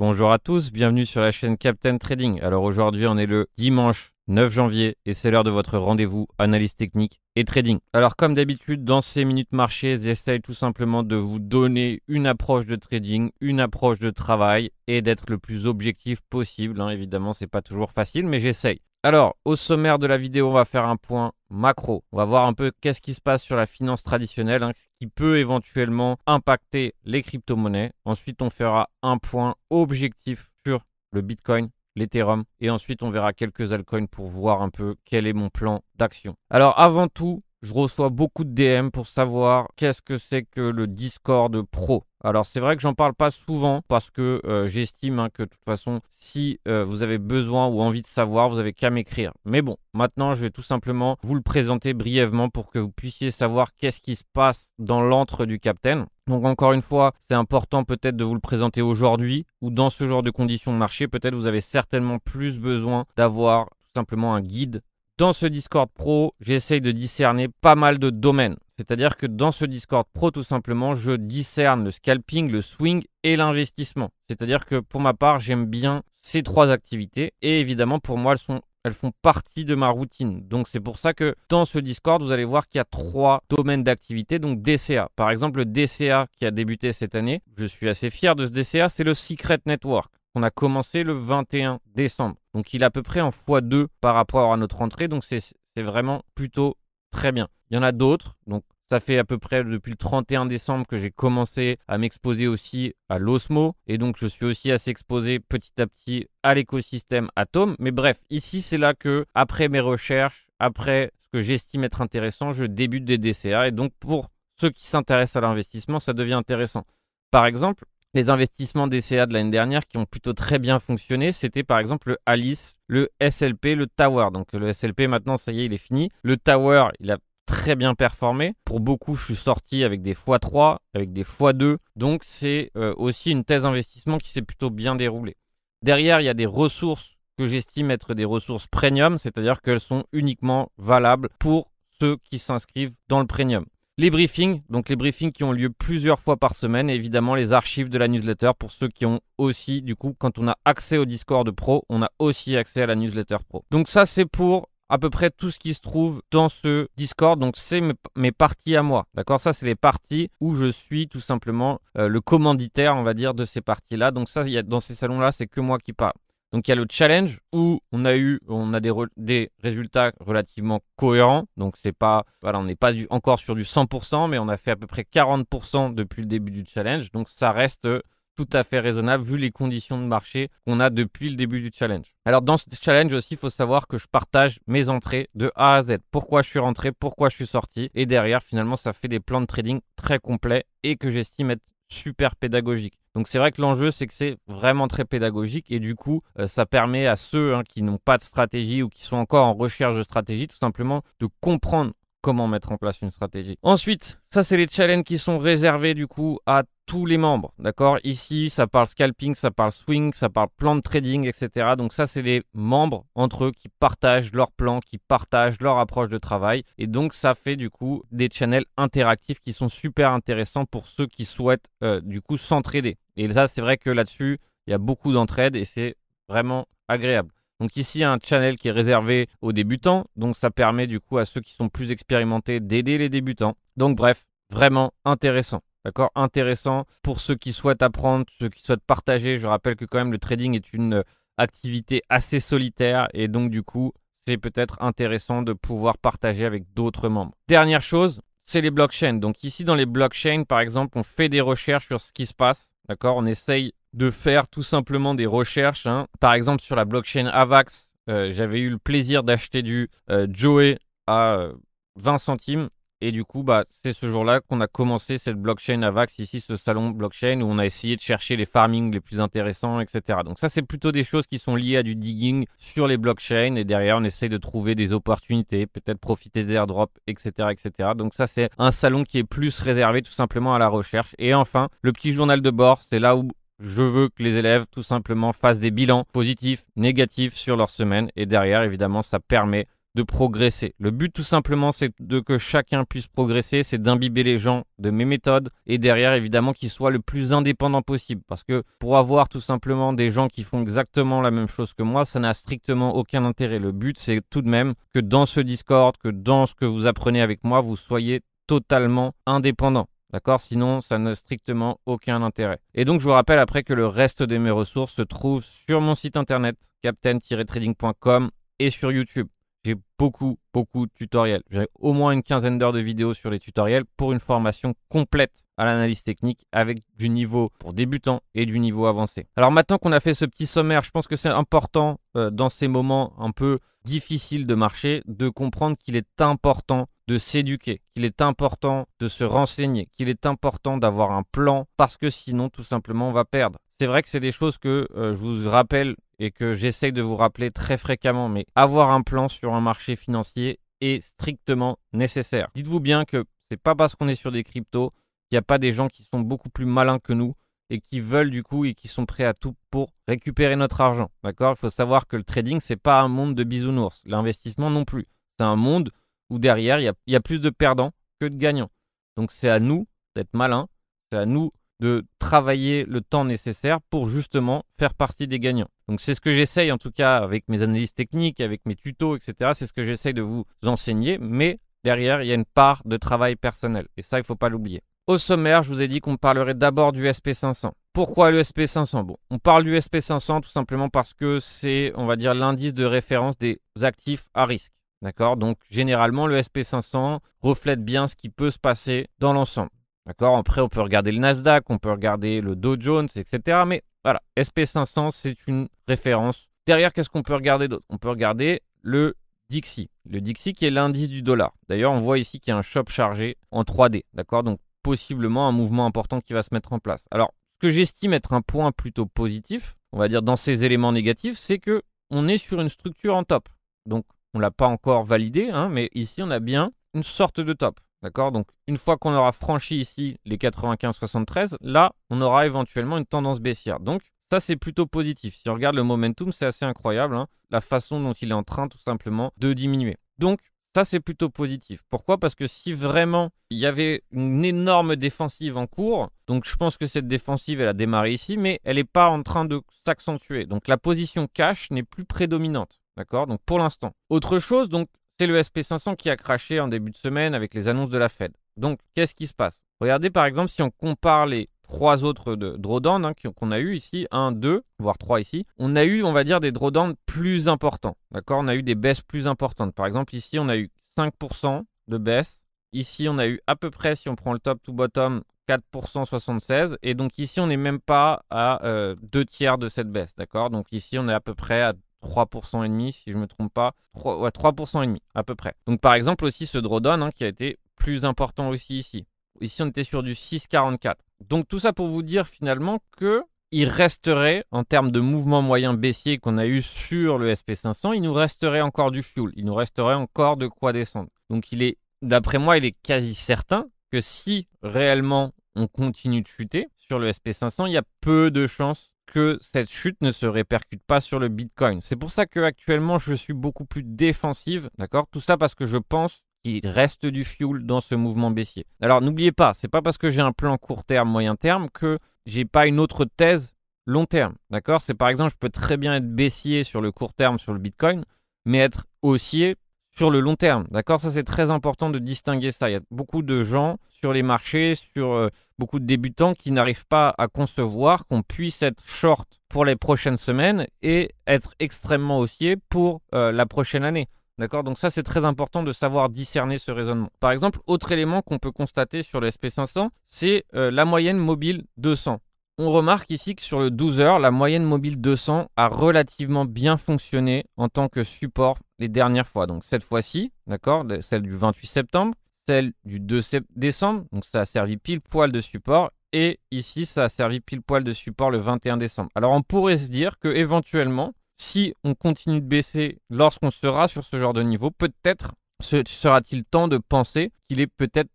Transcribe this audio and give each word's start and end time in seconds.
Bonjour 0.00 0.32
à 0.32 0.38
tous, 0.38 0.72
bienvenue 0.72 1.04
sur 1.04 1.20
la 1.20 1.30
chaîne 1.30 1.58
Captain 1.58 1.98
Trading. 1.98 2.40
Alors 2.40 2.62
aujourd'hui 2.62 3.06
on 3.06 3.18
est 3.18 3.26
le 3.26 3.48
dimanche 3.58 4.12
9 4.28 4.50
janvier 4.50 4.96
et 5.04 5.12
c'est 5.12 5.30
l'heure 5.30 5.44
de 5.44 5.50
votre 5.50 5.76
rendez-vous 5.76 6.26
analyse 6.38 6.74
technique 6.74 7.20
et 7.36 7.44
trading. 7.44 7.80
Alors 7.92 8.16
comme 8.16 8.32
d'habitude 8.32 8.82
dans 8.82 9.02
ces 9.02 9.26
minutes 9.26 9.52
marché, 9.52 9.98
j'essaye 9.98 10.40
tout 10.40 10.54
simplement 10.54 11.02
de 11.02 11.16
vous 11.16 11.38
donner 11.38 12.00
une 12.08 12.26
approche 12.26 12.64
de 12.64 12.76
trading, 12.76 13.30
une 13.42 13.60
approche 13.60 13.98
de 13.98 14.08
travail 14.08 14.70
et 14.86 15.02
d'être 15.02 15.28
le 15.28 15.36
plus 15.36 15.66
objectif 15.66 16.20
possible. 16.30 16.80
Hein. 16.80 16.88
Évidemment 16.88 17.34
c'est 17.34 17.46
pas 17.46 17.60
toujours 17.60 17.92
facile 17.92 18.26
mais 18.26 18.38
j'essaye. 18.38 18.80
Alors, 19.02 19.36
au 19.46 19.56
sommaire 19.56 19.98
de 19.98 20.06
la 20.06 20.18
vidéo, 20.18 20.48
on 20.48 20.52
va 20.52 20.66
faire 20.66 20.84
un 20.84 20.96
point 20.96 21.32
macro. 21.50 22.04
On 22.12 22.16
va 22.16 22.24
voir 22.24 22.46
un 22.46 22.54
peu 22.54 22.72
qu'est-ce 22.80 23.00
qui 23.00 23.14
se 23.14 23.20
passe 23.20 23.42
sur 23.42 23.56
la 23.56 23.66
finance 23.66 24.02
traditionnelle, 24.02 24.62
hein, 24.62 24.72
qui 24.98 25.06
peut 25.06 25.38
éventuellement 25.38 26.16
impacter 26.26 26.94
les 27.04 27.22
crypto-monnaies. 27.22 27.92
Ensuite, 28.04 28.40
on 28.42 28.50
fera 28.50 28.88
un 29.02 29.18
point 29.18 29.56
objectif 29.68 30.50
sur 30.66 30.86
le 31.12 31.22
Bitcoin, 31.22 31.68
l'Ethereum, 31.96 32.44
et 32.60 32.70
ensuite 32.70 33.02
on 33.02 33.10
verra 33.10 33.32
quelques 33.32 33.72
altcoins 33.72 34.06
pour 34.06 34.26
voir 34.26 34.62
un 34.62 34.70
peu 34.70 34.94
quel 35.04 35.26
est 35.26 35.32
mon 35.32 35.48
plan 35.48 35.82
d'action. 35.96 36.34
Alors, 36.48 36.78
avant 36.78 37.08
tout, 37.08 37.42
je 37.62 37.72
reçois 37.74 38.08
beaucoup 38.08 38.44
de 38.44 38.52
DM 38.54 38.88
pour 38.88 39.06
savoir 39.06 39.68
qu'est-ce 39.76 40.02
que 40.02 40.18
c'est 40.18 40.44
que 40.44 40.60
le 40.60 40.86
Discord 40.86 41.62
Pro. 41.62 42.04
Alors 42.22 42.44
c'est 42.44 42.60
vrai 42.60 42.76
que 42.76 42.82
j'en 42.82 42.94
parle 42.94 43.14
pas 43.14 43.30
souvent 43.30 43.82
parce 43.88 44.10
que 44.10 44.40
euh, 44.44 44.66
j'estime 44.66 45.18
hein, 45.18 45.28
que 45.32 45.42
de 45.42 45.48
toute 45.48 45.64
façon 45.64 46.00
si 46.12 46.58
euh, 46.68 46.84
vous 46.84 47.02
avez 47.02 47.18
besoin 47.18 47.68
ou 47.68 47.80
envie 47.80 48.02
de 48.02 48.06
savoir, 48.06 48.50
vous 48.50 48.58
avez 48.58 48.72
qu'à 48.72 48.90
m'écrire. 48.90 49.32
Mais 49.44 49.62
bon, 49.62 49.76
maintenant 49.94 50.34
je 50.34 50.42
vais 50.42 50.50
tout 50.50 50.62
simplement 50.62 51.16
vous 51.22 51.34
le 51.34 51.40
présenter 51.40 51.94
brièvement 51.94 52.50
pour 52.50 52.70
que 52.70 52.78
vous 52.78 52.90
puissiez 52.90 53.30
savoir 53.30 53.74
qu'est-ce 53.76 54.00
qui 54.00 54.16
se 54.16 54.24
passe 54.32 54.70
dans 54.78 55.02
l'antre 55.02 55.46
du 55.46 55.58
Captain. 55.58 56.06
Donc 56.26 56.44
encore 56.44 56.72
une 56.72 56.82
fois, 56.82 57.12
c'est 57.18 57.34
important 57.34 57.84
peut-être 57.84 58.16
de 58.16 58.24
vous 58.24 58.34
le 58.34 58.40
présenter 58.40 58.82
aujourd'hui 58.82 59.46
ou 59.60 59.70
dans 59.70 59.90
ce 59.90 60.06
genre 60.06 60.22
de 60.22 60.30
conditions 60.30 60.72
de 60.72 60.78
marché, 60.78 61.08
peut-être 61.08 61.34
vous 61.34 61.46
avez 61.46 61.60
certainement 61.60 62.18
plus 62.18 62.58
besoin 62.58 63.06
d'avoir 63.16 63.68
simplement 63.94 64.34
un 64.34 64.40
guide 64.40 64.82
dans 65.20 65.34
ce 65.34 65.44
Discord 65.44 65.90
Pro, 65.92 66.34
j'essaye 66.40 66.80
de 66.80 66.92
discerner 66.92 67.48
pas 67.60 67.74
mal 67.74 67.98
de 67.98 68.08
domaines. 68.08 68.56
C'est-à-dire 68.78 69.18
que 69.18 69.26
dans 69.26 69.50
ce 69.50 69.66
Discord 69.66 70.06
Pro, 70.14 70.30
tout 70.30 70.42
simplement, 70.42 70.94
je 70.94 71.12
discerne 71.12 71.84
le 71.84 71.90
scalping, 71.90 72.50
le 72.50 72.62
swing 72.62 73.02
et 73.22 73.36
l'investissement. 73.36 74.08
C'est-à-dire 74.28 74.64
que 74.64 74.80
pour 74.80 75.02
ma 75.02 75.12
part, 75.12 75.38
j'aime 75.38 75.66
bien 75.66 76.02
ces 76.22 76.42
trois 76.42 76.70
activités. 76.70 77.34
Et 77.42 77.60
évidemment, 77.60 77.98
pour 77.98 78.16
moi, 78.16 78.34
elles, 78.82 78.94
font 78.94 79.12
partie 79.20 79.66
de 79.66 79.74
ma 79.74 79.90
routine. 79.90 80.40
Donc 80.48 80.68
c'est 80.68 80.80
pour 80.80 80.96
ça 80.96 81.12
que 81.12 81.34
dans 81.50 81.66
ce 81.66 81.78
Discord, 81.78 82.22
vous 82.22 82.32
allez 82.32 82.46
voir 82.46 82.66
qu'il 82.66 82.78
y 82.78 82.80
a 82.80 82.86
trois 82.86 83.42
domaines 83.50 83.84
d'activité. 83.84 84.38
Donc 84.38 84.62
DCA. 84.62 85.10
Par 85.16 85.30
exemple, 85.30 85.58
le 85.58 85.66
DCA 85.66 86.28
qui 86.38 86.46
a 86.46 86.50
débuté 86.50 86.94
cette 86.94 87.14
année, 87.14 87.42
je 87.58 87.66
suis 87.66 87.90
assez 87.90 88.08
fier 88.08 88.34
de 88.34 88.46
ce 88.46 88.52
DCA, 88.52 88.88
c'est 88.88 89.04
le 89.04 89.12
Secret 89.12 89.58
Network. 89.66 90.10
On 90.34 90.42
a 90.42 90.50
commencé 90.50 91.02
le 91.02 91.12
21 91.12 91.80
décembre. 91.86 92.36
Donc 92.54 92.72
il 92.72 92.82
est 92.82 92.86
à 92.86 92.90
peu 92.90 93.02
près 93.02 93.20
en 93.20 93.30
x2 93.30 93.86
par 94.00 94.14
rapport 94.14 94.52
à 94.52 94.56
notre 94.56 94.82
entrée. 94.82 95.08
Donc 95.08 95.24
c'est 95.24 95.42
vraiment 95.76 96.22
plutôt 96.34 96.76
très 97.10 97.32
bien. 97.32 97.48
Il 97.70 97.74
y 97.74 97.78
en 97.78 97.82
a 97.82 97.92
d'autres. 97.92 98.36
Donc 98.46 98.64
ça 98.88 99.00
fait 99.00 99.18
à 99.18 99.24
peu 99.24 99.38
près 99.38 99.62
depuis 99.62 99.90
le 99.90 99.96
31 99.96 100.46
décembre 100.46 100.86
que 100.86 100.96
j'ai 100.96 101.10
commencé 101.10 101.78
à 101.86 101.96
m'exposer 101.98 102.48
aussi 102.48 102.94
à 103.08 103.18
l'Osmo. 103.18 103.74
Et 103.86 103.98
donc 103.98 104.16
je 104.18 104.26
suis 104.26 104.44
aussi 104.44 104.70
assez 104.72 104.90
exposé 104.90 105.40
petit 105.40 105.80
à 105.80 105.86
petit 105.86 106.26
à 106.42 106.54
l'écosystème 106.54 107.28
Atom. 107.36 107.76
Mais 107.78 107.92
bref, 107.92 108.18
ici 108.30 108.62
c'est 108.62 108.78
là 108.78 108.94
que, 108.94 109.26
après 109.34 109.68
mes 109.68 109.80
recherches, 109.80 110.46
après 110.58 111.12
ce 111.20 111.28
que 111.28 111.40
j'estime 111.40 111.84
être 111.84 112.02
intéressant, 112.02 112.52
je 112.52 112.64
débute 112.64 113.04
des 113.04 113.18
DCA. 113.18 113.68
Et 113.68 113.72
donc 113.72 113.92
pour 114.00 114.28
ceux 114.60 114.70
qui 114.70 114.86
s'intéressent 114.86 115.42
à 115.42 115.46
l'investissement, 115.46 115.98
ça 115.98 116.12
devient 116.12 116.34
intéressant. 116.34 116.84
Par 117.30 117.46
exemple, 117.46 117.84
les 118.14 118.30
investissements 118.30 118.88
DCA 118.88 119.26
de 119.26 119.34
l'année 119.34 119.50
dernière 119.50 119.86
qui 119.86 119.98
ont 119.98 120.06
plutôt 120.06 120.32
très 120.32 120.58
bien 120.58 120.78
fonctionné, 120.78 121.32
c'était 121.32 121.62
par 121.62 121.78
exemple 121.78 122.10
le 122.10 122.18
Alice, 122.26 122.76
le 122.86 123.08
SLP, 123.20 123.76
le 123.76 123.86
Tower. 123.86 124.28
Donc 124.32 124.52
le 124.52 124.72
SLP 124.72 125.02
maintenant, 125.02 125.36
ça 125.36 125.52
y 125.52 125.60
est, 125.60 125.64
il 125.66 125.72
est 125.72 125.78
fini. 125.78 126.10
Le 126.22 126.36
Tower, 126.36 126.88
il 126.98 127.10
a 127.10 127.18
très 127.46 127.76
bien 127.76 127.94
performé. 127.94 128.54
Pour 128.64 128.80
beaucoup, 128.80 129.14
je 129.14 129.24
suis 129.24 129.36
sorti 129.36 129.84
avec 129.84 130.02
des 130.02 130.14
x3, 130.14 130.78
avec 130.94 131.12
des 131.12 131.24
x2. 131.24 131.76
Donc 131.96 132.22
c'est 132.24 132.70
euh, 132.76 132.94
aussi 132.96 133.30
une 133.30 133.44
thèse 133.44 133.62
d'investissement 133.62 134.18
qui 134.18 134.30
s'est 134.30 134.42
plutôt 134.42 134.70
bien 134.70 134.96
déroulée. 134.96 135.36
Derrière, 135.82 136.20
il 136.20 136.24
y 136.24 136.28
a 136.28 136.34
des 136.34 136.46
ressources 136.46 137.16
que 137.38 137.46
j'estime 137.46 137.90
être 137.90 138.14
des 138.14 138.24
ressources 138.24 138.66
premium, 138.66 139.18
c'est-à-dire 139.18 139.62
qu'elles 139.62 139.80
sont 139.80 140.04
uniquement 140.12 140.70
valables 140.76 141.28
pour 141.38 141.70
ceux 142.00 142.18
qui 142.24 142.38
s'inscrivent 142.38 142.92
dans 143.08 143.20
le 143.20 143.26
premium. 143.26 143.64
Les 144.00 144.08
briefings, 144.08 144.62
donc 144.70 144.88
les 144.88 144.96
briefings 144.96 145.30
qui 145.30 145.44
ont 145.44 145.52
lieu 145.52 145.68
plusieurs 145.68 146.20
fois 146.20 146.38
par 146.38 146.54
semaine, 146.54 146.88
et 146.88 146.94
évidemment 146.94 147.34
les 147.34 147.52
archives 147.52 147.90
de 147.90 147.98
la 147.98 148.08
newsletter 148.08 148.52
pour 148.58 148.70
ceux 148.70 148.88
qui 148.88 149.04
ont 149.04 149.20
aussi, 149.36 149.82
du 149.82 149.94
coup, 149.94 150.16
quand 150.18 150.38
on 150.38 150.48
a 150.48 150.56
accès 150.64 150.96
au 150.96 151.04
Discord 151.04 151.50
Pro, 151.50 151.84
on 151.90 152.00
a 152.00 152.08
aussi 152.18 152.56
accès 152.56 152.80
à 152.80 152.86
la 152.86 152.94
newsletter 152.94 153.36
Pro. 153.46 153.66
Donc 153.70 153.88
ça, 153.88 154.06
c'est 154.06 154.24
pour 154.24 154.70
à 154.88 154.96
peu 154.96 155.10
près 155.10 155.28
tout 155.28 155.50
ce 155.50 155.58
qui 155.58 155.74
se 155.74 155.80
trouve 155.80 156.22
dans 156.30 156.48
ce 156.48 156.88
Discord. 156.96 157.38
Donc 157.38 157.58
c'est 157.58 157.82
mes, 158.16 158.32
parties 158.32 158.74
à 158.74 158.82
moi. 158.82 159.04
D'accord? 159.12 159.38
Ça, 159.38 159.52
c'est 159.52 159.66
les 159.66 159.74
parties 159.74 160.30
où 160.40 160.54
je 160.54 160.70
suis 160.70 161.06
tout 161.06 161.20
simplement 161.20 161.78
euh, 161.98 162.08
le 162.08 162.22
commanditaire, 162.22 162.96
on 162.96 163.02
va 163.02 163.12
dire, 163.12 163.34
de 163.34 163.44
ces 163.44 163.60
parties-là. 163.60 164.12
Donc 164.12 164.30
ça, 164.30 164.48
y 164.48 164.56
a, 164.56 164.62
dans 164.62 164.80
ces 164.80 164.94
salons-là, 164.94 165.30
c'est 165.30 165.46
que 165.46 165.60
moi 165.60 165.76
qui 165.76 165.92
parle. 165.92 166.14
Donc 166.52 166.66
il 166.66 166.70
y 166.70 166.72
a 166.72 166.76
le 166.76 166.86
challenge 166.90 167.38
où 167.52 167.80
on 167.92 168.04
a 168.04 168.16
eu, 168.16 168.40
on 168.48 168.74
a 168.74 168.80
des, 168.80 169.50
résultats 169.62 170.12
relativement 170.20 170.80
cohérents. 170.96 171.44
Donc 171.56 171.76
c'est 171.76 171.92
pas, 171.92 172.24
voilà, 172.42 172.58
on 172.58 172.64
n'est 172.64 172.76
pas 172.76 172.92
encore 173.10 173.38
sur 173.38 173.54
du 173.54 173.62
100%, 173.62 174.28
mais 174.28 174.38
on 174.38 174.48
a 174.48 174.56
fait 174.56 174.72
à 174.72 174.76
peu 174.76 174.86
près 174.86 175.02
40% 175.02 175.94
depuis 175.94 176.22
le 176.22 176.28
début 176.28 176.50
du 176.50 176.64
challenge. 176.66 177.12
Donc 177.12 177.28
ça 177.28 177.52
reste 177.52 177.88
tout 178.36 178.48
à 178.52 178.64
fait 178.64 178.80
raisonnable 178.80 179.22
vu 179.22 179.36
les 179.36 179.50
conditions 179.50 179.98
de 179.98 180.06
marché 180.06 180.48
qu'on 180.66 180.80
a 180.80 180.88
depuis 180.88 181.28
le 181.28 181.36
début 181.36 181.60
du 181.60 181.70
challenge. 181.76 182.14
Alors 182.24 182.42
dans 182.42 182.56
ce 182.56 182.64
challenge 182.80 183.12
aussi, 183.12 183.34
il 183.34 183.36
faut 183.36 183.50
savoir 183.50 183.86
que 183.86 183.98
je 183.98 184.06
partage 184.10 184.60
mes 184.66 184.88
entrées 184.88 185.28
de 185.34 185.52
A 185.56 185.74
à 185.74 185.82
Z. 185.82 185.98
Pourquoi 186.10 186.42
je 186.42 186.48
suis 186.48 186.58
rentré, 186.58 186.90
pourquoi 186.90 187.28
je 187.28 187.34
suis 187.34 187.46
sorti. 187.46 187.90
Et 187.94 188.06
derrière, 188.06 188.42
finalement, 188.42 188.76
ça 188.76 188.92
fait 188.92 189.08
des 189.08 189.20
plans 189.20 189.42
de 189.42 189.46
trading 189.46 189.80
très 189.94 190.18
complets 190.18 190.64
et 190.82 190.96
que 190.96 191.10
j'estime 191.10 191.50
être 191.50 191.62
super 191.92 192.36
pédagogique. 192.36 192.94
Donc 193.14 193.26
c'est 193.26 193.38
vrai 193.38 193.50
que 193.50 193.60
l'enjeu 193.60 193.90
c'est 193.90 194.06
que 194.06 194.14
c'est 194.14 194.38
vraiment 194.46 194.86
très 194.86 195.04
pédagogique 195.04 195.72
et 195.72 195.80
du 195.80 195.96
coup 195.96 196.22
euh, 196.38 196.46
ça 196.46 196.64
permet 196.64 197.06
à 197.06 197.16
ceux 197.16 197.54
hein, 197.54 197.62
qui 197.68 197.82
n'ont 197.82 197.98
pas 197.98 198.16
de 198.16 198.22
stratégie 198.22 198.82
ou 198.82 198.88
qui 198.88 199.02
sont 199.02 199.16
encore 199.16 199.46
en 199.46 199.54
recherche 199.54 199.96
de 199.96 200.02
stratégie 200.04 200.46
tout 200.46 200.56
simplement 200.56 201.02
de 201.18 201.28
comprendre 201.40 201.92
comment 202.20 202.48
mettre 202.48 202.72
en 202.72 202.76
place 202.76 203.00
une 203.00 203.10
stratégie. 203.10 203.58
Ensuite, 203.62 204.20
ça 204.26 204.42
c'est 204.42 204.56
les 204.56 204.68
challenges 204.68 205.04
qui 205.04 205.18
sont 205.18 205.38
réservés 205.38 205.94
du 205.94 206.06
coup 206.06 206.38
à 206.46 206.64
tous 206.86 207.06
les 207.06 207.18
membres, 207.18 207.52
d'accord? 207.60 207.98
Ici, 208.02 208.50
ça 208.50 208.66
parle 208.66 208.88
scalping, 208.88 209.36
ça 209.36 209.52
parle 209.52 209.70
swing, 209.70 210.12
ça 210.12 210.28
parle 210.28 210.48
plan 210.56 210.74
de 210.74 210.80
trading, 210.80 211.24
etc. 211.28 211.74
Donc 211.78 211.92
ça 211.92 212.06
c'est 212.06 212.22
les 212.22 212.42
membres 212.52 213.06
entre 213.14 213.44
eux 213.44 213.52
qui 213.52 213.68
partagent 213.68 214.32
leur 214.32 214.50
plan, 214.50 214.80
qui 214.80 214.98
partagent 214.98 215.60
leur 215.60 215.78
approche 215.78 216.08
de 216.08 216.18
travail 216.18 216.64
et 216.78 216.86
donc 216.86 217.14
ça 217.14 217.34
fait 217.34 217.56
du 217.56 217.70
coup 217.70 218.02
des 218.10 218.28
channels 218.32 218.64
interactifs 218.76 219.40
qui 219.40 219.52
sont 219.52 219.68
super 219.68 220.10
intéressants 220.10 220.64
pour 220.64 220.86
ceux 220.86 221.06
qui 221.06 221.24
souhaitent 221.24 221.68
euh, 221.84 222.00
du 222.00 222.20
coup 222.20 222.36
s'entraider. 222.36 222.96
Et 223.16 223.32
ça 223.32 223.46
c'est 223.46 223.60
vrai 223.60 223.76
que 223.76 223.90
là-dessus, 223.90 224.38
il 224.66 224.70
y 224.70 224.74
a 224.74 224.78
beaucoup 224.78 225.12
d'entraide 225.12 225.56
et 225.56 225.64
c'est 225.64 225.96
vraiment 226.28 226.66
agréable. 226.88 227.30
Donc 227.60 227.76
ici, 227.76 228.02
un 228.02 228.18
channel 228.22 228.56
qui 228.56 228.68
est 228.68 228.72
réservé 228.72 229.28
aux 229.42 229.52
débutants. 229.52 230.06
Donc 230.16 230.36
ça 230.36 230.50
permet 230.50 230.86
du 230.86 230.98
coup 230.98 231.18
à 231.18 231.26
ceux 231.26 231.42
qui 231.42 231.52
sont 231.52 231.68
plus 231.68 231.92
expérimentés 231.92 232.58
d'aider 232.58 232.96
les 232.96 233.10
débutants. 233.10 233.56
Donc 233.76 233.96
bref, 233.96 234.26
vraiment 234.50 234.92
intéressant. 235.04 235.62
D'accord? 235.84 236.10
Intéressant 236.14 236.84
pour 237.02 237.20
ceux 237.20 237.36
qui 237.36 237.52
souhaitent 237.52 237.82
apprendre, 237.82 238.26
ceux 238.38 238.48
qui 238.48 238.62
souhaitent 238.62 238.84
partager. 238.86 239.38
Je 239.38 239.46
rappelle 239.46 239.76
que 239.76 239.84
quand 239.84 239.98
même 239.98 240.12
le 240.12 240.18
trading 240.18 240.54
est 240.54 240.72
une 240.72 241.04
activité 241.36 242.02
assez 242.08 242.40
solitaire 242.40 243.08
et 243.14 243.28
donc 243.28 243.50
du 243.50 243.62
coup, 243.62 243.92
c'est 244.26 244.36
peut-être 244.36 244.80
intéressant 244.82 245.42
de 245.42 245.52
pouvoir 245.52 245.96
partager 245.98 246.44
avec 246.44 246.64
d'autres 246.74 247.08
membres. 247.08 247.32
Dernière 247.48 247.82
chose, 247.82 248.20
c'est 248.42 248.60
les 248.60 248.70
blockchains. 248.70 249.14
Donc 249.14 249.42
ici 249.44 249.64
dans 249.64 249.74
les 249.74 249.86
blockchains, 249.86 250.44
par 250.44 250.60
exemple, 250.60 250.98
on 250.98 251.02
fait 251.02 251.28
des 251.28 251.40
recherches 251.40 251.86
sur 251.86 252.00
ce 252.00 252.12
qui 252.12 252.26
se 252.26 252.34
passe. 252.34 252.72
D'accord? 252.88 253.16
On 253.16 253.26
essaye 253.26 253.72
de 253.92 254.10
faire 254.10 254.48
tout 254.48 254.62
simplement 254.62 255.14
des 255.14 255.26
recherches. 255.26 255.86
Hein. 255.86 256.06
Par 256.20 256.34
exemple, 256.34 256.62
sur 256.62 256.76
la 256.76 256.84
blockchain 256.84 257.26
Avax, 257.26 257.90
euh, 258.08 258.32
j'avais 258.32 258.60
eu 258.60 258.70
le 258.70 258.78
plaisir 258.78 259.22
d'acheter 259.22 259.62
du 259.62 259.88
euh, 260.10 260.26
Joey 260.30 260.78
à 261.06 261.48
20 261.96 262.14
euh, 262.14 262.18
centimes. 262.18 262.68
Et 263.02 263.12
du 263.12 263.24
coup, 263.24 263.42
bah, 263.42 263.64
c'est 263.70 263.94
ce 263.94 264.10
jour-là 264.10 264.40
qu'on 264.40 264.60
a 264.60 264.66
commencé 264.66 265.16
cette 265.16 265.36
blockchain 265.36 265.80
Avax, 265.82 266.18
ici, 266.18 266.40
ce 266.40 266.56
salon 266.56 266.90
blockchain, 266.90 267.40
où 267.40 267.46
on 267.46 267.58
a 267.58 267.64
essayé 267.64 267.96
de 267.96 268.02
chercher 268.02 268.36
les 268.36 268.44
farming 268.44 268.92
les 268.92 269.00
plus 269.00 269.20
intéressants, 269.20 269.80
etc. 269.80 270.18
Donc 270.22 270.38
ça, 270.38 270.50
c'est 270.50 270.60
plutôt 270.60 270.92
des 270.92 271.02
choses 271.02 271.26
qui 271.26 271.38
sont 271.38 271.56
liées 271.56 271.78
à 271.78 271.82
du 271.82 271.94
digging 271.96 272.44
sur 272.58 272.86
les 272.86 272.98
blockchains. 272.98 273.54
Et 273.54 273.64
derrière, 273.64 273.96
on 273.96 274.04
essaye 274.04 274.28
de 274.28 274.36
trouver 274.36 274.74
des 274.74 274.92
opportunités, 274.92 275.66
peut-être 275.66 275.98
profiter 275.98 276.44
des 276.44 276.52
airdrops, 276.52 276.92
etc., 277.06 277.48
etc. 277.52 277.92
Donc 277.96 278.12
ça, 278.12 278.26
c'est 278.26 278.50
un 278.58 278.70
salon 278.70 279.04
qui 279.04 279.16
est 279.16 279.24
plus 279.24 279.60
réservé 279.60 280.02
tout 280.02 280.12
simplement 280.12 280.54
à 280.54 280.58
la 280.58 280.68
recherche. 280.68 281.14
Et 281.18 281.32
enfin, 281.32 281.70
le 281.80 281.92
petit 281.92 282.12
journal 282.12 282.42
de 282.42 282.50
bord, 282.50 282.82
c'est 282.90 282.98
là 282.98 283.16
où 283.16 283.30
je 283.60 283.82
veux 283.82 284.08
que 284.08 284.22
les 284.22 284.36
élèves 284.36 284.66
tout 284.70 284.82
simplement 284.82 285.32
fassent 285.32 285.60
des 285.60 285.70
bilans 285.70 286.04
positifs, 286.12 286.64
négatifs 286.76 287.34
sur 287.34 287.56
leur 287.56 287.70
semaine 287.70 288.10
et 288.16 288.26
derrière 288.26 288.62
évidemment 288.62 289.02
ça 289.02 289.20
permet 289.20 289.66
de 289.94 290.02
progresser. 290.02 290.74
Le 290.78 290.90
but 290.90 291.12
tout 291.12 291.22
simplement 291.22 291.72
c'est 291.72 291.92
de 292.00 292.20
que 292.20 292.38
chacun 292.38 292.84
puisse 292.84 293.08
progresser, 293.08 293.62
c'est 293.62 293.82
d'imbiber 293.82 294.22
les 294.22 294.38
gens 294.38 294.64
de 294.78 294.90
mes 294.90 295.04
méthodes 295.04 295.50
et 295.66 295.78
derrière 295.78 296.14
évidemment 296.14 296.52
qu'ils 296.52 296.70
soient 296.70 296.90
le 296.90 297.00
plus 297.00 297.32
indépendants 297.32 297.82
possible. 297.82 298.22
Parce 298.26 298.44
que 298.44 298.62
pour 298.78 298.96
avoir 298.96 299.28
tout 299.28 299.40
simplement 299.40 299.92
des 299.92 300.10
gens 300.10 300.28
qui 300.28 300.42
font 300.42 300.62
exactement 300.62 301.20
la 301.20 301.30
même 301.30 301.48
chose 301.48 301.74
que 301.74 301.82
moi, 301.82 302.04
ça 302.04 302.20
n'a 302.20 302.34
strictement 302.34 302.94
aucun 302.94 303.24
intérêt. 303.24 303.58
Le 303.58 303.72
but 303.72 303.98
c'est 303.98 304.22
tout 304.30 304.42
de 304.42 304.48
même 304.48 304.74
que 304.94 305.00
dans 305.00 305.26
ce 305.26 305.40
Discord, 305.40 305.96
que 305.98 306.08
dans 306.08 306.46
ce 306.46 306.54
que 306.54 306.64
vous 306.64 306.86
apprenez 306.86 307.20
avec 307.20 307.44
moi, 307.44 307.60
vous 307.60 307.76
soyez 307.76 308.22
totalement 308.46 309.12
indépendant. 309.26 309.86
D'accord? 310.12 310.40
Sinon, 310.40 310.80
ça 310.80 310.98
n'a 310.98 311.14
strictement 311.14 311.78
aucun 311.86 312.22
intérêt. 312.22 312.58
Et 312.74 312.84
donc, 312.84 313.00
je 313.00 313.04
vous 313.04 313.12
rappelle 313.12 313.38
après 313.38 313.62
que 313.62 313.72
le 313.72 313.86
reste 313.86 314.22
de 314.22 314.38
mes 314.38 314.50
ressources 314.50 314.94
se 314.94 315.02
trouve 315.02 315.44
sur 315.44 315.80
mon 315.80 315.94
site 315.94 316.16
internet, 316.16 316.56
captain-trading.com 316.82 318.30
et 318.58 318.70
sur 318.70 318.90
YouTube. 318.90 319.28
J'ai 319.64 319.76
beaucoup, 319.98 320.38
beaucoup 320.54 320.86
de 320.86 320.92
tutoriels. 320.94 321.42
J'ai 321.50 321.66
au 321.78 321.92
moins 321.92 322.12
une 322.12 322.22
quinzaine 322.22 322.56
d'heures 322.56 322.72
de 322.72 322.80
vidéos 322.80 323.12
sur 323.12 323.30
les 323.30 323.38
tutoriels 323.38 323.84
pour 323.96 324.12
une 324.12 324.20
formation 324.20 324.74
complète 324.88 325.44
à 325.58 325.66
l'analyse 325.66 326.02
technique 326.02 326.46
avec 326.52 326.78
du 326.96 327.10
niveau 327.10 327.50
pour 327.58 327.74
débutants 327.74 328.22
et 328.34 328.46
du 328.46 328.58
niveau 328.58 328.86
avancé. 328.86 329.26
Alors 329.36 329.52
maintenant 329.52 329.76
qu'on 329.76 329.92
a 329.92 330.00
fait 330.00 330.14
ce 330.14 330.24
petit 330.24 330.46
sommaire, 330.46 330.82
je 330.82 330.90
pense 330.90 331.06
que 331.06 331.16
c'est 331.16 331.28
important 331.28 332.00
euh, 332.16 332.30
dans 332.30 332.48
ces 332.48 332.68
moments 332.68 333.12
un 333.18 333.30
peu 333.30 333.58
difficiles 333.84 334.46
de 334.46 334.54
marché 334.54 335.02
de 335.06 335.28
comprendre 335.28 335.76
qu'il 335.76 335.96
est 335.96 336.22
important 336.22 336.86
de 337.10 337.18
s'éduquer, 337.18 337.80
qu'il 337.92 338.04
est 338.04 338.22
important 338.22 338.86
de 339.00 339.08
se 339.08 339.24
renseigner, 339.24 339.88
qu'il 339.96 340.08
est 340.08 340.26
important 340.26 340.76
d'avoir 340.76 341.10
un 341.10 341.24
plan 341.24 341.66
parce 341.76 341.96
que 341.96 342.08
sinon 342.08 342.50
tout 342.50 342.62
simplement 342.62 343.08
on 343.08 343.12
va 343.12 343.24
perdre. 343.24 343.58
C'est 343.80 343.86
vrai 343.86 344.04
que 344.04 344.08
c'est 344.08 344.20
des 344.20 344.30
choses 344.30 344.58
que 344.58 344.86
euh, 344.94 345.16
je 345.16 345.20
vous 345.20 345.50
rappelle 345.50 345.96
et 346.20 346.30
que 346.30 346.54
j'essaye 346.54 346.92
de 346.92 347.02
vous 347.02 347.16
rappeler 347.16 347.50
très 347.50 347.78
fréquemment, 347.78 348.28
mais 348.28 348.46
avoir 348.54 348.90
un 348.90 349.02
plan 349.02 349.28
sur 349.28 349.54
un 349.54 349.60
marché 349.60 349.96
financier 349.96 350.60
est 350.80 351.00
strictement 351.00 351.78
nécessaire. 351.92 352.48
Dites-vous 352.54 352.78
bien 352.78 353.04
que 353.04 353.24
c'est 353.50 353.60
pas 353.60 353.74
parce 353.74 353.96
qu'on 353.96 354.06
est 354.06 354.14
sur 354.14 354.30
des 354.30 354.44
cryptos 354.44 354.90
qu'il 354.90 355.34
n'y 355.34 355.38
a 355.38 355.42
pas 355.42 355.58
des 355.58 355.72
gens 355.72 355.88
qui 355.88 356.04
sont 356.04 356.20
beaucoup 356.20 356.48
plus 356.48 356.66
malins 356.66 357.00
que 357.00 357.12
nous 357.12 357.34
et 357.70 357.80
qui 357.80 357.98
veulent 357.98 358.30
du 358.30 358.44
coup 358.44 358.64
et 358.64 358.74
qui 358.74 358.86
sont 358.86 359.04
prêts 359.04 359.24
à 359.24 359.34
tout 359.34 359.56
pour 359.72 359.92
récupérer 360.06 360.54
notre 360.54 360.80
argent. 360.80 361.10
D'accord? 361.24 361.56
Il 361.56 361.60
faut 361.60 361.70
savoir 361.70 362.06
que 362.06 362.16
le 362.16 362.22
trading, 362.22 362.60
c'est 362.60 362.76
pas 362.76 363.00
un 363.00 363.08
monde 363.08 363.34
de 363.34 363.42
bisounours. 363.42 364.00
L'investissement 364.06 364.70
non 364.70 364.84
plus. 364.84 365.08
C'est 365.38 365.44
un 365.44 365.56
monde 365.56 365.90
où 366.30 366.38
derrière, 366.38 366.80
il 366.80 366.92
y, 367.06 367.16
a, 367.16 367.20
plus 367.20 367.40
de 367.40 367.50
perdants 367.50 367.92
que 368.20 368.26
de 368.26 368.36
gagnants. 368.36 368.70
Donc 369.16 369.32
c'est 369.32 369.50
à 369.50 369.60
nous 369.60 369.86
d'être 370.16 370.32
malins, 370.32 370.68
c'est 371.10 371.18
à 371.18 371.26
nous 371.26 371.50
de 371.80 372.04
travailler 372.18 372.84
le 372.84 373.00
temps 373.00 373.24
nécessaire 373.24 373.80
pour 373.90 374.08
justement 374.08 374.64
faire 374.78 374.94
partie 374.94 375.26
des 375.26 375.40
gagnants. 375.40 375.68
Donc 375.88 376.00
c'est 376.00 376.14
ce 376.14 376.20
que 376.20 376.32
j'essaye 376.32 376.70
en 376.70 376.78
tout 376.78 376.90
cas 376.90 377.16
avec 377.16 377.48
mes 377.48 377.62
analyses 377.62 377.94
techniques, 377.94 378.40
avec 378.40 378.66
mes 378.66 378.76
tutos, 378.76 379.16
etc. 379.16 379.52
C'est 379.54 379.66
ce 379.66 379.72
que 379.72 379.84
j'essaye 379.84 380.14
de 380.14 380.22
vous 380.22 380.44
enseigner, 380.64 381.18
mais 381.18 381.58
derrière, 381.84 382.22
il 382.22 382.28
y 382.28 382.32
a 382.32 382.34
une 382.34 382.44
part 382.44 382.82
de 382.84 382.96
travail 382.96 383.36
personnel. 383.36 383.86
Et 383.96 384.02
ça, 384.02 384.18
il 384.18 384.22
ne 384.22 384.26
faut 384.26 384.36
pas 384.36 384.48
l'oublier. 384.48 384.82
Au 385.06 385.18
sommaire, 385.18 385.62
je 385.62 385.72
vous 385.72 385.82
ai 385.82 385.88
dit 385.88 386.00
qu'on 386.00 386.16
parlerait 386.16 386.54
d'abord 386.54 386.92
du 386.92 387.04
SP500. 387.04 387.72
Pourquoi 387.92 388.30
le 388.30 388.42
SP500 388.42 389.02
Bon, 389.02 389.16
on 389.30 389.38
parle 389.38 389.64
du 389.64 389.74
SP500 389.76 390.42
tout 390.42 390.50
simplement 390.50 390.88
parce 390.88 391.14
que 391.14 391.40
c'est, 391.40 391.92
on 391.96 392.06
va 392.06 392.14
dire, 392.14 392.34
l'indice 392.34 392.74
de 392.74 392.84
référence 392.84 393.36
des 393.36 393.58
actifs 393.82 394.26
à 394.34 394.46
risque. 394.46 394.72
D'accord? 395.02 395.36
Donc 395.36 395.58
généralement, 395.70 396.26
le 396.26 396.38
SP500 396.40 397.20
reflète 397.42 397.84
bien 397.84 398.06
ce 398.06 398.16
qui 398.16 398.28
peut 398.28 398.50
se 398.50 398.58
passer 398.58 399.08
dans 399.18 399.32
l'ensemble. 399.32 399.70
D'accord? 400.06 400.36
Après, 400.36 400.60
on 400.60 400.68
peut 400.68 400.80
regarder 400.80 401.12
le 401.12 401.18
Nasdaq, 401.18 401.64
on 401.68 401.78
peut 401.78 401.90
regarder 401.90 402.40
le 402.40 402.56
Dow 402.56 402.76
Jones, 402.78 403.08
etc. 403.14 403.62
Mais 403.66 403.82
voilà, 404.04 404.20
SP500, 404.36 405.10
c'est 405.10 405.46
une 405.46 405.68
référence. 405.86 406.48
Derrière, 406.66 406.92
qu'est-ce 406.92 407.10
qu'on 407.10 407.22
peut 407.22 407.34
regarder 407.34 407.68
d'autre? 407.68 407.84
On 407.88 407.98
peut 407.98 408.08
regarder 408.08 408.60
le 408.82 409.16
Dixie. 409.50 409.90
Le 410.04 410.20
Dixie 410.20 410.52
qui 410.52 410.66
est 410.66 410.70
l'indice 410.70 411.08
du 411.08 411.22
dollar. 411.22 411.52
D'ailleurs, 411.68 411.92
on 411.92 412.00
voit 412.00 412.18
ici 412.18 412.40
qu'il 412.40 412.50
y 412.50 412.54
a 412.54 412.58
un 412.58 412.62
shop 412.62 412.84
chargé 412.88 413.36
en 413.50 413.62
3D. 413.62 414.04
D'accord? 414.14 414.42
Donc, 414.42 414.60
possiblement 414.82 415.48
un 415.48 415.52
mouvement 415.52 415.86
important 415.86 416.20
qui 416.20 416.32
va 416.32 416.42
se 416.42 416.52
mettre 416.52 416.72
en 416.72 416.78
place. 416.78 417.06
Alors, 417.10 417.32
ce 417.54 417.66
que 417.66 417.70
j'estime 417.70 418.12
être 418.12 418.32
un 418.32 418.42
point 418.42 418.72
plutôt 418.72 419.06
positif, 419.06 419.76
on 419.92 419.98
va 419.98 420.08
dire 420.08 420.22
dans 420.22 420.36
ces 420.36 420.64
éléments 420.64 420.92
négatifs, 420.92 421.38
c'est 421.38 421.58
que 421.58 421.82
on 422.10 422.26
est 422.28 422.38
sur 422.38 422.60
une 422.60 422.68
structure 422.68 423.14
en 423.14 423.24
top. 423.24 423.48
Donc, 423.86 424.04
on 424.34 424.38
ne 424.38 424.42
l'a 424.42 424.50
pas 424.50 424.66
encore 424.66 425.04
validé, 425.04 425.50
hein, 425.50 425.68
mais 425.68 425.90
ici, 425.94 426.22
on 426.22 426.30
a 426.30 426.40
bien 426.40 426.72
une 426.94 427.02
sorte 427.02 427.40
de 427.40 427.52
top. 427.52 427.80
D'accord? 428.02 428.32
Donc, 428.32 428.46
une 428.66 428.78
fois 428.78 428.96
qu'on 428.96 429.14
aura 429.14 429.32
franchi 429.32 429.78
ici 429.78 430.16
les 430.24 430.38
95-73, 430.38 431.56
là, 431.60 431.92
on 432.08 432.20
aura 432.22 432.46
éventuellement 432.46 432.96
une 432.98 433.06
tendance 433.06 433.40
baissière. 433.40 433.80
Donc, 433.80 434.02
ça, 434.30 434.40
c'est 434.40 434.56
plutôt 434.56 434.86
positif. 434.86 435.36
Si 435.36 435.50
on 435.50 435.54
regarde 435.54 435.76
le 435.76 435.82
momentum, 435.82 436.32
c'est 436.32 436.46
assez 436.46 436.64
incroyable, 436.64 437.16
hein, 437.16 437.26
la 437.50 437.60
façon 437.60 438.00
dont 438.00 438.12
il 438.12 438.30
est 438.30 438.34
en 438.34 438.44
train 438.44 438.68
tout 438.68 438.78
simplement 438.78 439.32
de 439.36 439.52
diminuer. 439.52 439.96
Donc, 440.18 440.40
ça, 440.74 440.84
c'est 440.84 441.00
plutôt 441.00 441.30
positif. 441.30 441.82
Pourquoi? 441.90 442.18
Parce 442.18 442.36
que 442.36 442.46
si 442.46 442.72
vraiment 442.72 443.30
il 443.50 443.58
y 443.58 443.66
avait 443.66 444.04
une 444.12 444.44
énorme 444.44 444.94
défensive 444.94 445.56
en 445.56 445.66
cours, 445.66 446.10
donc 446.28 446.46
je 446.46 446.54
pense 446.54 446.76
que 446.76 446.86
cette 446.86 447.08
défensive, 447.08 447.60
elle 447.60 447.68
a 447.68 447.72
démarré 447.72 448.12
ici, 448.12 448.36
mais 448.36 448.60
elle 448.62 448.76
n'est 448.76 448.84
pas 448.84 449.08
en 449.08 449.24
train 449.24 449.44
de 449.44 449.62
s'accentuer. 449.84 450.46
Donc 450.46 450.68
la 450.68 450.78
position 450.78 451.26
cash 451.26 451.72
n'est 451.72 451.82
plus 451.82 452.04
prédominante. 452.04 452.79
D'accord? 453.00 453.26
Donc 453.26 453.40
pour 453.46 453.58
l'instant. 453.58 453.94
Autre 454.10 454.38
chose, 454.38 454.68
donc 454.68 454.90
c'est 455.18 455.26
le 455.26 455.40
SP500 455.40 455.96
qui 455.96 456.10
a 456.10 456.16
craché 456.16 456.60
en 456.60 456.68
début 456.68 456.90
de 456.90 456.96
semaine 456.98 457.34
avec 457.34 457.54
les 457.54 457.66
annonces 457.66 457.88
de 457.88 457.96
la 457.96 458.10
Fed. 458.10 458.32
Donc 458.58 458.78
qu'est-ce 458.94 459.14
qui 459.14 459.26
se 459.26 459.32
passe? 459.32 459.64
Regardez 459.80 460.10
par 460.10 460.26
exemple 460.26 460.50
si 460.50 460.60
on 460.60 460.70
compare 460.70 461.24
les 461.24 461.48
trois 461.62 462.04
autres 462.04 462.36
de 462.36 462.56
drawdown 462.58 463.06
hein, 463.06 463.14
qu'on 463.34 463.52
a 463.52 463.58
eu 463.58 463.74
ici, 463.74 464.06
un, 464.10 464.32
deux, 464.32 464.64
voire 464.78 464.98
trois 464.98 465.18
ici, 465.18 465.46
on 465.56 465.76
a 465.76 465.84
eu, 465.84 466.02
on 466.02 466.12
va 466.12 466.24
dire, 466.24 466.40
des 466.40 466.52
drawdowns 466.52 466.92
plus 467.06 467.48
importants. 467.48 467.96
D'accord? 468.10 468.40
On 468.40 468.48
a 468.48 468.54
eu 468.54 468.62
des 468.62 468.74
baisses 468.74 469.00
plus 469.00 469.26
importantes. 469.26 469.74
Par 469.74 469.86
exemple, 469.86 470.14
ici, 470.14 470.38
on 470.38 470.50
a 470.50 470.58
eu 470.58 470.68
5% 470.98 471.62
de 471.88 471.96
baisse. 471.96 472.42
Ici, 472.74 473.08
on 473.08 473.16
a 473.16 473.26
eu 473.26 473.40
à 473.46 473.56
peu 473.56 473.70
près, 473.70 473.94
si 473.94 474.10
on 474.10 474.14
prend 474.14 474.34
le 474.34 474.40
top 474.40 474.62
to 474.62 474.74
bottom, 474.74 475.22
4% 475.48 476.04
76. 476.04 476.76
Et 476.82 476.94
donc 476.94 477.16
ici, 477.18 477.40
on 477.40 477.46
n'est 477.46 477.56
même 477.56 477.80
pas 477.80 478.24
à 478.28 478.62
euh, 478.66 478.94
deux 479.00 479.24
tiers 479.24 479.56
de 479.56 479.68
cette 479.68 479.90
baisse. 479.90 480.14
D'accord? 480.16 480.50
Donc 480.50 480.66
ici, 480.72 480.98
on 480.98 481.08
est 481.08 481.14
à 481.14 481.20
peu 481.20 481.34
près 481.34 481.62
à 481.62 481.72
3% 482.02 482.64
et 482.64 482.68
demi, 482.68 482.92
si 482.92 483.04
je 483.06 483.16
ne 483.16 483.20
me 483.20 483.26
trompe 483.26 483.52
pas. 483.52 483.74
3, 483.94 484.18
ouais, 484.18 484.30
3% 484.30 484.82
et 484.82 484.86
demi, 484.86 485.02
à 485.14 485.22
peu 485.22 485.34
près. 485.34 485.54
Donc 485.66 485.80
par 485.80 485.94
exemple 485.94 486.24
aussi 486.24 486.46
ce 486.46 486.58
drawdown 486.58 487.02
hein, 487.02 487.10
qui 487.10 487.24
a 487.24 487.28
été 487.28 487.58
plus 487.76 488.04
important 488.04 488.48
aussi 488.48 488.78
ici. 488.78 489.06
Ici 489.40 489.62
on 489.62 489.66
était 489.66 489.84
sur 489.84 490.02
du 490.02 490.12
6,44. 490.12 490.96
Donc 491.28 491.48
tout 491.48 491.58
ça 491.58 491.72
pour 491.72 491.88
vous 491.88 492.02
dire 492.02 492.26
finalement 492.26 492.80
que 492.96 493.24
il 493.52 493.68
resterait, 493.68 494.44
en 494.52 494.62
termes 494.62 494.92
de 494.92 495.00
mouvement 495.00 495.42
moyen 495.42 495.74
baissier 495.74 496.18
qu'on 496.18 496.38
a 496.38 496.46
eu 496.46 496.62
sur 496.62 497.18
le 497.18 497.32
SP500, 497.32 497.94
il 497.94 498.02
nous 498.02 498.12
resterait 498.12 498.60
encore 498.60 498.92
du 498.92 499.02
fuel, 499.02 499.30
il 499.34 499.44
nous 499.44 499.54
resterait 499.54 499.94
encore 499.94 500.36
de 500.36 500.46
quoi 500.46 500.72
descendre. 500.72 501.08
Donc 501.30 501.50
il 501.50 501.62
est, 501.62 501.76
d'après 502.00 502.38
moi, 502.38 502.58
il 502.58 502.64
est 502.64 502.76
quasi 502.82 503.12
certain 503.14 503.66
que 503.90 504.00
si 504.00 504.46
réellement 504.62 505.32
on 505.56 505.66
continue 505.66 506.22
de 506.22 506.28
chuter 506.28 506.68
sur 506.76 507.00
le 507.00 507.10
SP500, 507.10 507.66
il 507.66 507.72
y 507.72 507.76
a 507.76 507.82
peu 508.00 508.30
de 508.30 508.46
chances 508.46 508.92
que 509.12 509.38
cette 509.40 509.68
chute 509.68 510.00
ne 510.00 510.12
se 510.12 510.26
répercute 510.26 510.82
pas 510.86 511.00
sur 511.00 511.18
le 511.18 511.28
Bitcoin. 511.28 511.80
C'est 511.80 511.96
pour 511.96 512.10
ça 512.10 512.26
que 512.26 512.40
actuellement 512.40 512.98
je 512.98 513.14
suis 513.14 513.32
beaucoup 513.32 513.64
plus 513.64 513.82
défensive, 513.82 514.70
d'accord? 514.78 515.06
Tout 515.10 515.20
ça 515.20 515.36
parce 515.36 515.54
que 515.54 515.66
je 515.66 515.78
pense 515.78 516.24
qu'il 516.42 516.66
reste 516.66 517.06
du 517.06 517.24
fuel 517.24 517.66
dans 517.66 517.80
ce 517.80 517.94
mouvement 517.94 518.30
baissier. 518.30 518.66
Alors 518.80 519.00
n'oubliez 519.00 519.32
pas, 519.32 519.52
c'est 519.54 519.68
pas 519.68 519.82
parce 519.82 519.98
que 519.98 520.10
j'ai 520.10 520.22
un 520.22 520.32
plan 520.32 520.56
court 520.56 520.84
terme, 520.84 521.10
moyen 521.10 521.36
terme 521.36 521.68
que 521.70 521.98
j'ai 522.26 522.44
pas 522.44 522.66
une 522.66 522.80
autre 522.80 523.04
thèse 523.04 523.56
long 523.86 524.06
terme, 524.06 524.36
d'accord? 524.50 524.80
C'est 524.80 524.94
par 524.94 525.08
exemple, 525.08 525.32
je 525.32 525.38
peux 525.38 525.50
très 525.50 525.76
bien 525.76 525.96
être 525.96 526.14
baissier 526.14 526.62
sur 526.64 526.80
le 526.80 526.92
court 526.92 527.14
terme 527.14 527.38
sur 527.38 527.52
le 527.52 527.58
Bitcoin, 527.58 528.04
mais 528.44 528.58
être 528.58 528.86
haussier 529.02 529.56
sur 529.96 530.10
le 530.10 530.20
long 530.20 530.36
terme. 530.36 530.66
D'accord? 530.70 531.00
Ça, 531.00 531.10
c'est 531.10 531.24
très 531.24 531.50
important 531.50 531.90
de 531.90 531.98
distinguer 531.98 532.50
ça. 532.50 532.70
Il 532.70 532.72
y 532.72 532.76
a 532.76 532.80
beaucoup 532.90 533.22
de 533.22 533.42
gens 533.42 533.78
sur 533.88 534.12
les 534.12 534.22
marchés, 534.22 534.74
sur 534.74 535.12
euh, 535.12 535.28
beaucoup 535.58 535.78
de 535.78 535.84
débutants 535.84 536.34
qui 536.34 536.52
n'arrivent 536.52 536.86
pas 536.86 537.14
à 537.18 537.28
concevoir 537.28 538.06
qu'on 538.06 538.22
puisse 538.22 538.62
être 538.62 538.82
short 538.86 539.28
pour 539.48 539.64
les 539.64 539.76
prochaines 539.76 540.16
semaines 540.16 540.66
et 540.82 541.10
être 541.26 541.54
extrêmement 541.58 542.18
haussier 542.18 542.56
pour 542.56 543.02
euh, 543.14 543.32
la 543.32 543.46
prochaine 543.46 543.84
année. 543.84 544.08
D'accord? 544.38 544.64
Donc 544.64 544.78
ça, 544.78 544.88
c'est 544.88 545.02
très 545.02 545.26
important 545.26 545.62
de 545.62 545.72
savoir 545.72 546.08
discerner 546.08 546.56
ce 546.56 546.70
raisonnement. 546.70 547.10
Par 547.20 547.30
exemple, 547.30 547.58
autre 547.66 547.92
élément 547.92 548.22
qu'on 548.22 548.38
peut 548.38 548.52
constater 548.52 549.02
sur 549.02 549.20
le 549.20 549.28
SP500, 549.28 549.90
c'est 550.06 550.44
euh, 550.54 550.70
la 550.70 550.86
moyenne 550.86 551.18
mobile 551.18 551.64
200. 551.76 552.20
On 552.62 552.72
remarque 552.72 553.10
ici 553.10 553.36
que 553.36 553.42
sur 553.42 553.58
le 553.58 553.70
12 553.70 554.00
heures, 554.00 554.18
la 554.18 554.30
moyenne 554.30 554.64
mobile 554.64 555.00
200 555.00 555.48
a 555.56 555.68
relativement 555.68 556.44
bien 556.44 556.76
fonctionné 556.76 557.46
en 557.56 557.70
tant 557.70 557.88
que 557.88 558.02
support 558.02 558.58
les 558.78 558.88
dernières 558.88 559.26
fois. 559.26 559.46
Donc 559.46 559.64
cette 559.64 559.82
fois-ci, 559.82 560.30
d'accord, 560.46 560.84
celle 561.00 561.22
du 561.22 561.34
28 561.34 561.66
septembre, 561.66 562.12
celle 562.46 562.74
du 562.84 563.00
2 563.00 563.22
décembre, 563.56 564.04
donc 564.12 564.26
ça 564.26 564.40
a 564.40 564.44
servi 564.44 564.76
pile 564.76 565.00
poil 565.00 565.32
de 565.32 565.40
support. 565.40 565.90
Et 566.12 566.38
ici, 566.50 566.84
ça 566.84 567.04
a 567.04 567.08
servi 567.08 567.40
pile 567.40 567.62
poil 567.62 567.82
de 567.82 567.94
support 567.94 568.30
le 568.30 568.36
21 568.36 568.76
décembre. 568.76 569.08
Alors 569.14 569.32
on 569.32 569.40
pourrait 569.40 569.78
se 569.78 569.88
dire 569.88 570.18
que 570.18 570.28
éventuellement, 570.28 571.14
si 571.38 571.72
on 571.82 571.94
continue 571.94 572.42
de 572.42 572.46
baisser 572.46 572.98
lorsqu'on 573.08 573.50
sera 573.50 573.88
sur 573.88 574.04
ce 574.04 574.18
genre 574.18 574.34
de 574.34 574.42
niveau, 574.42 574.70
peut-être 574.70 575.32
sera-t-il 575.62 576.44
temps 576.44 576.68
de 576.68 576.76
penser 576.76 577.32
qu'il 577.48 577.60
est 577.60 577.66
peut-être 577.66 578.10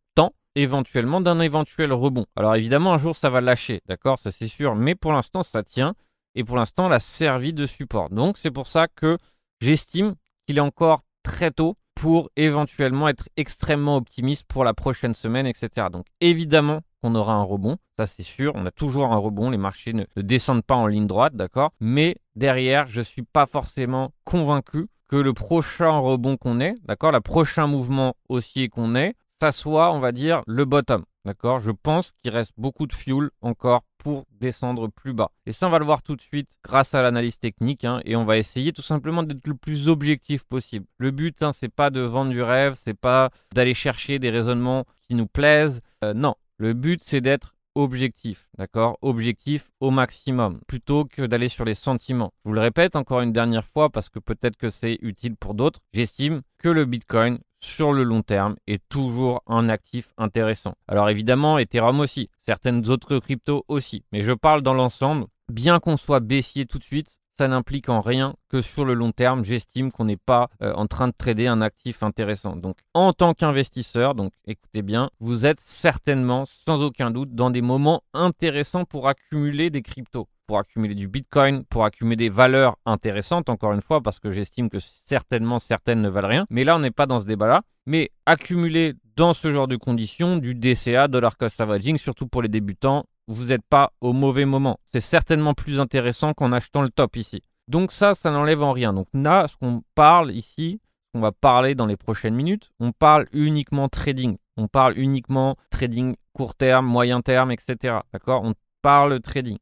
éventuellement 0.55 1.21
d'un 1.21 1.39
éventuel 1.39 1.93
rebond. 1.93 2.25
Alors 2.35 2.55
évidemment, 2.55 2.93
un 2.93 2.97
jour, 2.97 3.15
ça 3.15 3.29
va 3.29 3.41
lâcher, 3.41 3.81
d'accord 3.88 4.19
Ça 4.19 4.31
c'est 4.31 4.47
sûr, 4.47 4.75
mais 4.75 4.95
pour 4.95 5.12
l'instant, 5.12 5.43
ça 5.43 5.63
tient. 5.63 5.95
Et 6.35 6.43
pour 6.43 6.57
l'instant, 6.57 6.88
elle 6.88 6.93
a 6.93 7.00
servi 7.00 7.53
de 7.53 7.65
support. 7.65 8.09
Donc 8.09 8.38
c'est 8.38 8.51
pour 8.51 8.67
ça 8.67 8.88
que 8.88 9.17
j'estime 9.62 10.15
qu'il 10.45 10.57
est 10.57 10.62
encore 10.62 11.03
très 11.24 11.51
tôt 11.51 11.77
pour 11.95 12.29
éventuellement 12.35 13.07
être 13.07 13.29
extrêmement 13.38 13.95
optimiste 13.95 14.45
pour 14.47 14.63
la 14.63 14.74
prochaine 14.74 15.15
semaine, 15.15 15.47
etc. 15.47 15.88
Donc 15.91 16.05
évidemment 16.19 16.81
qu'on 17.01 17.15
aura 17.15 17.33
un 17.33 17.43
rebond, 17.43 17.77
ça 17.97 18.05
c'est 18.05 18.24
sûr, 18.24 18.51
on 18.55 18.65
a 18.65 18.71
toujours 18.71 19.13
un 19.13 19.17
rebond, 19.17 19.50
les 19.50 19.57
marchés 19.57 19.93
ne, 19.93 20.03
descendent 20.17 20.65
pas 20.65 20.75
en 20.75 20.88
ligne 20.88 21.07
droite, 21.07 21.35
d'accord 21.35 21.71
Mais 21.79 22.17
derrière, 22.35 22.88
je 22.88 23.00
ne 23.00 23.05
suis 23.05 23.21
pas 23.21 23.45
forcément 23.45 24.12
convaincu 24.25 24.88
que 25.07 25.15
le 25.15 25.33
prochain 25.33 25.97
rebond 25.97 26.35
qu'on 26.35 26.59
ait, 26.59 26.75
d'accord, 26.83 27.12
le 27.12 27.21
prochain 27.21 27.67
mouvement 27.67 28.15
haussier 28.27 28.69
qu'on 28.69 28.95
ait, 28.95 29.15
ça 29.39 29.51
soit, 29.51 29.92
on 29.94 30.00
va 30.00 30.12
dire, 30.12 30.42
le 30.48 30.65
bottom. 30.65 31.04
D'accord? 31.25 31.60
Je 31.60 31.72
pense 31.72 32.13
qu'il 32.22 32.32
reste 32.32 32.54
beaucoup 32.56 32.86
de 32.86 32.94
fuel 32.94 33.30
encore 33.42 33.84
pour 33.98 34.25
descendre 34.39 34.88
plus 34.88 35.13
bas. 35.13 35.32
Et 35.48 35.51
ça, 35.51 35.65
on 35.65 35.72
va 35.72 35.80
le 35.80 35.86
voir 35.86 36.04
tout 36.04 36.15
de 36.15 36.22
suite 36.22 36.50
grâce 36.63 36.94
à 36.94 37.01
l'analyse 37.01 37.39
technique. 37.39 37.84
Hein, 37.84 38.00
et 38.06 38.15
on 38.15 38.25
va 38.25 38.38
essayer 38.38 38.72
tout 38.74 38.84
simplement 38.84 39.24
d'être 39.24 39.48
le 39.48 39.56
plus 39.56 39.89
objectif 39.89 40.44
possible. 40.44 40.86
Le 41.00 41.10
but, 41.10 41.42
hein, 41.42 41.51
c'est 41.51 41.74
pas 41.74 41.89
de 41.89 42.01
vendre 42.01 42.32
du 42.32 42.44
rêve, 42.44 42.75
c'est 42.75 42.94
pas 42.94 43.32
d'aller 43.54 43.74
chercher 43.74 44.20
des 44.20 44.30
raisonnements 44.30 44.86
qui 45.08 45.15
nous 45.15 45.27
plaisent. 45.27 45.82
Euh, 46.04 46.13
non, 46.13 46.36
le 46.58 46.74
but, 46.74 47.01
c'est 47.04 47.22
d'être 47.22 47.56
objectif, 47.74 48.48
d'accord? 48.58 48.98
Objectif 49.01 49.70
au 49.80 49.92
maximum, 49.92 50.60
plutôt 50.68 51.06
que 51.06 51.24
d'aller 51.24 51.50
sur 51.50 51.65
les 51.65 51.74
sentiments. 51.74 52.32
Je 52.44 52.50
vous 52.50 52.56
le 52.56 52.62
répète 52.62 52.96
encore 52.96 53.22
une 53.22 53.34
dernière 53.34 53.65
fois 53.65 53.89
parce 53.89 54.10
que 54.10 54.20
peut-être 54.20 54.56
que 54.56 54.70
c'est 54.70 54.98
utile 55.01 55.36
pour 55.36 55.56
d'autres. 55.56 55.82
J'estime 55.94 56.42
que 56.60 56.70
le 56.70 56.86
Bitcoin 56.86 57.39
sur 57.65 57.93
le 57.93 58.03
long 58.03 58.22
terme 58.22 58.55
est 58.67 58.81
toujours 58.89 59.41
un 59.48 59.69
actif 59.69 60.13
intéressant. 60.17 60.75
Alors 60.88 61.10
évidemment, 61.10 61.57
Ethereum 61.57 62.00
aussi, 62.00 62.29
certaines 62.38 62.88
autres 62.89 63.17
cryptos 63.19 63.65
aussi, 63.67 64.03
mais 64.12 64.22
je 64.22 64.34
parle 64.34 64.62
dans 64.62 64.74
l'ensemble. 64.74 65.25
Bien 65.51 65.79
qu'on 65.79 65.98
soit 65.98 66.19
baissier 66.19 66.65
tout 66.65 66.79
de 66.79 66.84
suite, 66.84 67.17
ça 67.38 67.48
n'implique 67.48 67.89
en 67.89 68.01
rien 68.01 68.36
que 68.50 68.62
sur 68.62 68.86
le 68.86 68.93
long 68.93 69.12
terme, 69.12 69.43
j'estime 69.43 69.91
qu'on 69.91 70.05
n'est 70.05 70.15
pas 70.15 70.50
euh, 70.62 70.74
en 70.74 70.88
train 70.88 71.07
de 71.07 71.13
trader 71.17 71.48
un 71.48 71.62
actif 71.62 72.01
intéressant. 72.01 72.55
Donc, 72.55 72.77
en 72.93 73.12
tant 73.12 73.34
qu'investisseur, 73.34 74.15
donc 74.15 74.31
écoutez 74.45 74.81
bien, 74.81 75.10
vous 75.19 75.45
êtes 75.45 75.60
certainement, 75.60 76.45
sans 76.65 76.81
aucun 76.81 77.12
doute, 77.12 77.36
dans 77.36 77.50
des 77.50 77.62
moments 77.62 78.03
intéressants 78.13 78.86
pour 78.86 79.07
accumuler 79.10 79.69
des 79.69 79.81
cryptos 79.81 80.29
pour 80.48 80.60
accumuler 80.60 80.96
du 80.96 81.08
Bitcoin, 81.08 81.64
pour 81.66 81.86
accumuler 81.86 82.16
des 82.16 82.30
valeurs 82.30 82.78
intéressantes, 82.86 83.50
encore 83.50 83.74
une 83.74 83.82
fois, 83.82 84.02
parce 84.02 84.20
que 84.20 84.32
j'estime 84.32 84.70
que 84.70 84.78
certainement 84.80 85.60
certaines 85.60 86.02
ne 86.02 86.10
valent 86.10 86.28
rien. 86.28 86.46
Mais 86.50 86.64
là, 86.64 86.75
on 86.75 86.80
n'est 86.80 86.92
pas 86.92 87.06
dans 87.06 87.20
ce 87.20 87.25
débat-là. 87.25 87.62
Mais 87.86 88.12
accumuler 88.25 88.94
dans 89.16 89.34
ce 89.34 89.52
genre 89.52 89.68
de 89.68 89.75
conditions 89.75 90.38
du 90.38 90.56
DCA, 90.56 91.08
Dollar 91.08 91.38
Cost 91.38 91.60
Averaging, 91.62 91.98
surtout 91.98 92.28
pour 92.28 92.42
les 92.42 92.50
débutants, 92.50 93.06
vous 93.28 93.46
n'êtes 93.46 93.66
pas 93.70 93.92
au 94.02 94.14
mauvais 94.14 94.46
moment. 94.46 94.80
C'est 94.84 95.00
certainement 95.00 95.54
plus 95.54 95.80
intéressant 95.80 96.34
qu'en 96.34 96.52
achetant 96.52 96.82
le 96.82 96.90
top 96.90 97.16
ici. 97.16 97.44
Donc 97.68 97.92
ça, 97.92 98.14
ça 98.14 98.32
n'enlève 98.32 98.62
en 98.62 98.72
rien. 98.72 98.94
Donc 98.94 99.08
là, 99.14 99.48
ce 99.48 99.58
qu'on 99.58 99.82
parle 99.96 100.32
ici, 100.32 100.80
on 101.14 101.20
va 101.22 101.32
parler 101.32 101.75
dans 101.75 101.86
les 101.86 101.98
prochaines 101.98 102.36
minutes, 102.36 102.72
on 102.80 102.92
parle 102.92 103.28
uniquement 103.32 103.90
trading. 103.90 104.38
On 104.58 104.68
parle 104.68 104.98
uniquement 104.98 105.56
trading 105.70 106.16
court 106.34 106.56
terme, 106.56 106.86
moyen 106.86 107.22
terme, 107.22 107.52
etc. 107.52 108.00
D'accord? 108.14 108.44
On 108.44 108.54
parle 108.82 109.20
trading. 109.22 109.58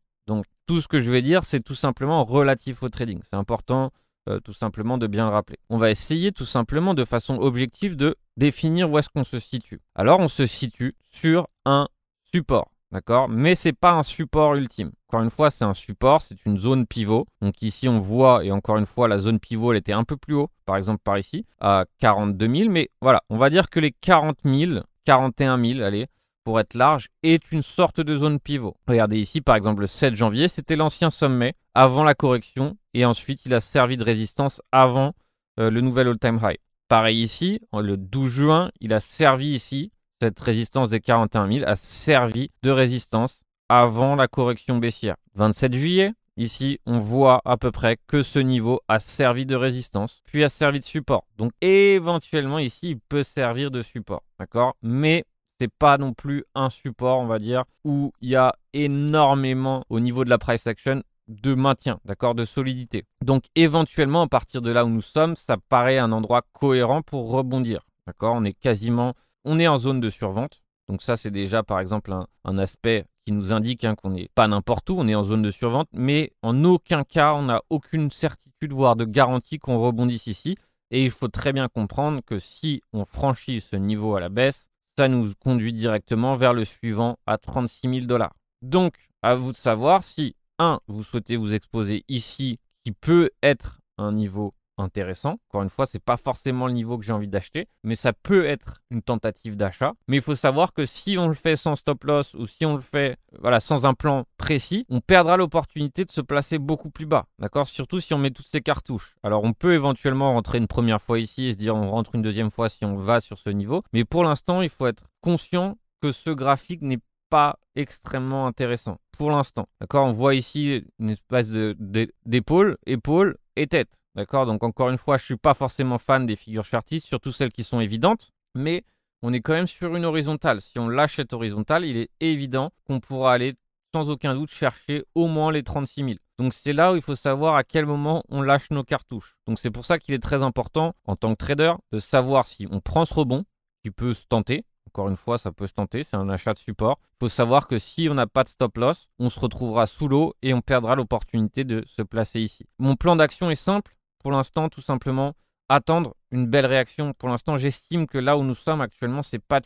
Tout 0.66 0.82
ce 0.82 0.88
que 0.88 1.02
je 1.02 1.12
vais 1.12 1.22
dire, 1.22 1.44
c'est 1.44 1.62
tout 1.62 1.76
simplement 1.76 2.24
relatif 2.24 2.84
au 2.84 2.90
trading. 2.90 3.20
C'est 3.24 3.36
important 3.36 3.92
euh, 4.30 4.40
tout 4.40 4.54
simplement 4.54 4.98
de 4.98 5.08
bien 5.08 5.26
le 5.26 5.32
rappeler. 5.32 5.60
On 5.70 5.78
va 5.78 5.92
essayer 5.92 6.32
tout 6.32 6.46
simplement 6.46 6.94
de 6.94 7.04
façon 7.04 7.36
objective 7.36 7.98
de 7.98 8.16
définir 8.38 8.90
où 8.90 8.98
est-ce 8.98 9.10
qu'on 9.10 9.26
se 9.26 9.38
situe. 9.38 9.82
Alors 9.96 10.22
on 10.22 10.30
se 10.30 10.46
situe 10.46 10.96
sur 11.10 11.48
un 11.66 11.90
support. 12.32 12.72
D'accord? 12.94 13.28
Mais 13.28 13.56
c'est 13.56 13.74
pas 13.74 13.94
un 13.94 14.04
support 14.04 14.56
ultime. 14.56 14.92
Encore 15.10 15.24
une 15.24 15.32
fois, 15.32 15.50
c'est 15.50 15.66
un 15.66 15.74
support, 15.74 16.22
c'est 16.22 16.46
une 16.46 16.60
zone 16.60 16.86
pivot. 16.86 17.26
Donc 17.42 17.62
ici, 17.64 17.90
on 17.90 17.98
voit, 17.98 18.46
et 18.46 18.52
encore 18.52 18.78
une 18.78 18.86
fois, 18.86 19.08
la 19.08 19.18
zone 19.18 19.40
pivot, 19.40 19.72
elle 19.72 19.80
était 19.80 19.94
un 19.94 20.04
peu 20.04 20.16
plus 20.16 20.36
haut, 20.36 20.50
par 20.66 20.78
exemple 20.78 21.02
par 21.04 21.18
ici, 21.18 21.44
à 21.60 21.86
42 22.00 22.56
000. 22.56 22.70
Mais 22.70 22.92
voilà, 23.02 23.24
on 23.30 23.38
va 23.38 23.50
dire 23.50 23.72
que 23.72 23.80
les 23.80 23.92
40 23.92 24.38
000, 24.46 24.82
41 25.06 25.58
000, 25.58 25.82
allez, 25.82 26.06
pour 26.44 26.60
être 26.60 26.74
large, 26.74 27.10
est 27.24 27.52
une 27.52 27.64
sorte 27.64 28.02
de 28.02 28.16
zone 28.16 28.40
pivot. 28.40 28.76
Regardez 28.88 29.20
ici, 29.20 29.42
par 29.42 29.56
exemple, 29.56 29.82
le 29.82 29.88
7 29.88 30.16
janvier, 30.16 30.48
c'était 30.48 30.76
l'ancien 30.76 31.10
sommet 31.10 31.56
avant 31.74 32.04
la 32.04 32.16
correction, 32.16 32.78
et 32.94 33.06
ensuite 33.06 33.46
il 33.46 33.54
a 33.54 33.60
servi 33.60 33.98
de 33.98 34.04
résistance 34.04 34.62
avant 34.72 35.14
euh, 35.60 35.70
le 35.70 35.82
nouvel 35.82 36.08
all-time 36.08 36.40
high. 36.44 36.58
Pareil 36.88 37.22
ici, 37.22 37.60
le 37.74 37.98
12 37.98 38.32
juin, 38.32 38.72
il 38.80 38.94
a 38.94 39.00
servi 39.00 39.50
ici, 39.50 39.92
cette 40.22 40.40
résistance 40.40 40.90
des 40.90 41.00
41 41.00 41.52
000 41.52 41.66
a 41.66 41.76
servi 41.76 42.52
de 42.62 42.72
résistance 42.72 43.40
avant 43.70 44.16
la 44.16 44.28
correction 44.28 44.78
baissière. 44.78 45.16
27 45.36 45.74
juillet, 45.74 46.14
Ici, 46.36 46.80
on 46.88 46.98
voit 46.98 47.42
à 47.46 47.58
peu 47.58 47.72
près 47.72 48.00
que 48.08 48.24
ce 48.24 48.40
niveau 48.40 48.82
a 48.88 49.00
servi 49.00 49.46
de 49.46 49.56
résistance, 49.56 50.24
puis 50.26 50.44
a 50.44 50.50
servi 50.50 50.80
de 50.80 50.84
support. 50.84 51.28
Donc 51.38 51.52
éventuellement 51.62 52.58
ici, 52.58 52.90
il 52.90 53.00
peut 53.00 53.22
servir 53.22 53.70
de 53.70 53.84
support, 53.84 54.24
d'accord? 54.40 54.76
Mais 54.82 55.26
c'est 55.64 55.72
pas 55.72 55.98
non 55.98 56.14
plus 56.14 56.44
un 56.56 56.70
support, 56.70 57.20
on 57.20 57.26
va 57.26 57.40
dire, 57.40 57.64
où 57.86 58.12
il 58.20 58.30
y 58.32 58.36
a 58.36 58.54
énormément 58.74 59.86
au 59.90 60.02
niveau 60.02 60.26
de 60.26 60.30
la 60.30 60.38
price 60.38 60.68
action 60.68 61.04
de 61.30 61.54
maintien, 61.54 62.02
d'accord, 62.04 62.36
de 62.36 62.44
solidité. 62.44 63.06
Donc 63.24 63.46
éventuellement, 63.56 64.24
à 64.24 64.28
partir 64.28 64.62
de 64.62 64.70
là 64.72 64.84
où 64.84 64.90
nous 64.90 65.00
sommes, 65.00 65.38
ça 65.38 65.56
paraît 65.70 66.00
un 66.00 66.12
endroit 66.12 66.42
cohérent 66.52 67.02
pour 67.02 67.30
rebondir, 67.30 67.86
d'accord 68.06 68.36
On 68.36 68.44
est 68.44 68.52
quasiment, 68.52 69.14
on 69.46 69.58
est 69.58 69.70
en 69.70 69.78
zone 69.78 70.02
de 70.02 70.10
survente. 70.10 70.62
Donc 70.90 71.02
ça, 71.02 71.16
c'est 71.16 71.32
déjà 71.32 71.64
par 71.64 71.80
exemple 71.80 72.14
un, 72.44 72.58
aspect 72.58 73.06
qui 73.26 73.32
nous 73.32 73.54
indique 73.54 73.86
hein, 73.86 73.96
qu'on 73.96 74.10
n'est 74.10 74.28
pas 74.36 74.50
n'importe 74.50 74.90
où, 74.90 74.96
on 74.98 75.08
est 75.08 75.16
en 75.16 75.24
zone 75.24 75.44
de 75.44 75.52
survente, 75.52 75.88
mais 75.94 76.34
en 76.42 76.62
aucun 76.66 77.06
cas, 77.06 77.36
on 77.36 77.44
n'a 77.44 77.62
aucune 77.70 78.12
certitude, 78.12 78.74
voire 78.74 78.98
de 78.98 79.06
garantie 79.06 79.60
qu'on 79.60 79.80
rebondisse 79.80 80.28
ici. 80.28 80.58
Et 80.92 81.06
il 81.06 81.10
faut 81.10 81.30
très 81.30 81.54
bien 81.54 81.70
comprendre 81.70 82.20
que 82.22 82.38
si 82.38 82.82
on 82.92 83.06
franchit 83.06 83.62
ce 83.62 83.78
niveau 83.78 84.18
à 84.18 84.20
la 84.20 84.28
baisse, 84.28 84.68
ça 84.98 85.08
nous 85.08 85.34
conduit 85.40 85.74
directement 85.74 86.36
vers 86.36 86.54
le 86.54 86.66
suivant 86.66 87.18
à 87.26 87.38
36 87.38 87.90
000 87.90 88.06
dollars. 88.06 88.36
Donc, 88.62 88.96
à 89.22 89.36
vous 89.36 89.52
de 89.52 89.58
savoir 89.58 90.04
si, 90.04 90.36
1, 90.60 90.80
vous 90.88 91.04
souhaitez 91.04 91.36
vous 91.36 91.54
exposer 91.54 92.04
ici, 92.08 92.60
qui 92.84 92.92
peut 92.92 93.32
être 93.42 93.80
un 93.98 94.12
niveau 94.12 94.54
intéressant. 94.78 95.40
Encore 95.50 95.64
une 95.64 95.70
fois, 95.70 95.86
ce 95.86 95.98
n'est 95.98 96.02
pas 96.02 96.18
forcément 96.18 96.68
le 96.68 96.74
niveau 96.74 96.98
que 96.98 97.06
j'ai 97.06 97.14
envie 97.14 97.28
d'acheter, 97.28 97.68
mais 97.84 97.96
ça 97.96 98.14
peut 98.14 98.46
être 98.46 98.82
une 98.92 99.02
tentative 99.02 99.56
d'achat. 99.56 99.94
Mais 100.08 100.18
il 100.18 100.22
faut 100.22 100.36
savoir 100.36 100.74
que 100.74 100.86
si 100.86 101.18
on 101.18 101.28
le 101.28 101.34
fait 101.34 101.56
sans 101.56 101.76
stop 101.76 102.04
loss 102.04 102.34
ou 102.34 102.48
si 102.48 102.66
on 102.66 102.76
le 102.76 102.82
fait 102.82 103.18
voilà, 103.40 103.60
sans 103.60 103.86
un 103.86 103.94
plan 103.94 104.26
précis, 104.38 104.86
on 104.90 105.00
perdra 105.00 105.38
l'opportunité 105.38 106.06
de 106.06 106.12
se 106.12 106.22
placer 106.22 106.58
beaucoup 106.58 106.90
plus 106.90 107.06
bas. 107.06 107.26
D'accord? 107.40 107.68
Surtout 107.68 108.00
si 108.00 108.14
on 108.14 108.18
met 108.18 108.32
toutes 108.32 108.48
ces 108.48 108.62
cartouches. 108.62 109.16
Alors 109.24 109.44
on 109.44 109.54
peut 109.54 109.74
éventuellement 109.74 110.34
rentrer 110.34 110.58
une 110.58 110.68
première 110.68 111.02
fois 111.02 111.20
ici 111.20 111.46
et 111.46 111.52
se 111.52 111.58
dire 111.58 111.76
on 111.76 111.90
rentre 111.90 112.16
une 112.16 112.22
deuxième 112.22 112.52
fois 112.52 112.70
si 112.70 112.86
on 112.86 112.96
va 112.96 113.22
sur 113.22 113.38
ce 113.38 113.50
niveau. 113.50 113.84
Mais 113.94 114.06
pour 114.06 114.24
l'instant, 114.24 114.62
il 114.62 114.70
faut 114.70 114.88
être 114.88 115.06
conscient 115.22 115.78
que 116.02 116.12
ce 116.12 116.30
graphique 116.30 116.82
n'est 116.82 117.00
pas 117.30 117.58
extrêmement 117.76 118.46
intéressant 118.46 118.98
pour 119.18 119.32
l'instant. 119.32 119.68
D'accord? 119.82 120.06
On 120.06 120.12
voit 120.12 120.36
ici 120.36 120.86
une 121.00 121.10
espèce 121.10 121.50
d'épaule, 121.50 122.78
épaule 122.86 123.38
et 123.56 123.68
tête. 123.68 124.02
D'accord? 124.16 124.46
Donc 124.46 124.64
encore 124.64 124.90
une 124.90 124.98
fois, 124.98 125.18
je 125.18 125.26
suis 125.26 125.38
pas 125.38 125.54
forcément 125.54 125.98
fan 125.98 126.26
des 126.26 126.36
figures 126.36 126.66
chartistes, 126.66 127.08
surtout 127.08 127.32
celles 127.32 127.52
qui 127.52 127.64
sont 127.64 127.80
évidentes, 127.80 128.32
mais 128.56 128.84
on 129.22 129.34
est 129.34 129.42
quand 129.42 129.54
même 129.54 129.68
sur 129.68 129.96
une 129.96 130.06
horizontale. 130.06 130.62
Si 130.62 130.78
on 130.80 130.90
lâche 130.90 131.16
cette 131.16 131.34
horizontale, 131.34 131.86
il 131.86 131.98
est 131.98 132.10
évident 132.20 132.72
qu'on 132.86 133.00
pourra 133.00 133.34
aller 133.34 133.56
sans 133.94 134.10
aucun 134.10 134.36
doute 134.36 134.50
chercher 134.50 135.06
au 135.16 135.28
moins 135.28 135.52
les 135.52 135.64
36 135.64 136.04
000. 136.04 136.16
Donc 136.40 136.54
c'est 136.54 136.74
là 136.74 136.94
où 136.94 136.96
il 136.96 137.02
faut 137.02 137.16
savoir 137.16 137.56
à 137.56 137.64
quel 137.64 137.86
moment 137.86 138.24
on 138.30 138.42
lâche 138.42 138.72
nos 138.72 138.84
cartouches. 138.84 139.36
Donc 139.48 139.60
c'est 139.60 139.70
pour 139.70 139.86
ça 139.86 140.00
qu'il 140.00 140.16
est 140.16 140.24
très 140.24 140.42
important 140.42 140.96
en 141.06 141.16
tant 141.16 141.32
que 141.32 141.38
trader 141.38 141.74
de 141.92 142.00
savoir 142.00 142.48
si 142.48 142.68
on 142.72 142.80
prend 142.80 143.06
ce 143.06 143.14
rebond 143.14 143.46
qui 143.84 143.92
peut 143.92 144.14
se 144.14 144.26
tenter, 144.28 144.66
encore 144.94 145.10
une 145.10 145.18
fois, 145.18 145.40
ça 145.40 145.52
peut 145.52 145.66
se 145.66 145.74
tenter, 145.74 146.04
c'est 146.04 146.18
un 146.18 146.30
achat 146.30 146.54
de 146.54 146.60
support. 146.60 147.00
Il 147.16 147.26
faut 147.26 147.30
savoir 147.30 147.68
que 147.68 147.80
si 147.80 148.08
on 148.10 148.14
n'a 148.14 148.28
pas 148.28 148.44
de 148.44 148.50
stop 148.50 148.78
loss, 148.78 149.10
on 149.18 149.32
se 149.32 149.40
retrouvera 149.40 149.88
sous 149.88 150.08
l'eau 150.08 150.36
et 150.44 150.54
on 150.54 150.62
perdra 150.62 150.96
l'opportunité 150.96 151.64
de 151.64 151.84
se 151.88 152.04
placer 152.04 152.42
ici. 152.42 152.68
Mon 152.78 152.96
plan 152.96 153.16
d'action 153.16 153.50
est 153.50 153.56
simple. 153.56 153.96
Pour 154.20 154.32
l'instant, 154.32 154.70
tout 154.70 154.82
simplement, 154.82 155.34
attendre 155.68 156.16
une 156.30 156.46
belle 156.46 156.68
réaction. 156.68 157.14
Pour 157.14 157.30
l'instant, 157.30 157.58
j'estime 157.58 158.06
que 158.06 158.20
là 158.20 158.38
où 158.38 158.44
nous 158.44 158.54
sommes 158.54 158.82
actuellement, 158.82 159.24
c'est 159.24 159.40
pas 159.40 159.62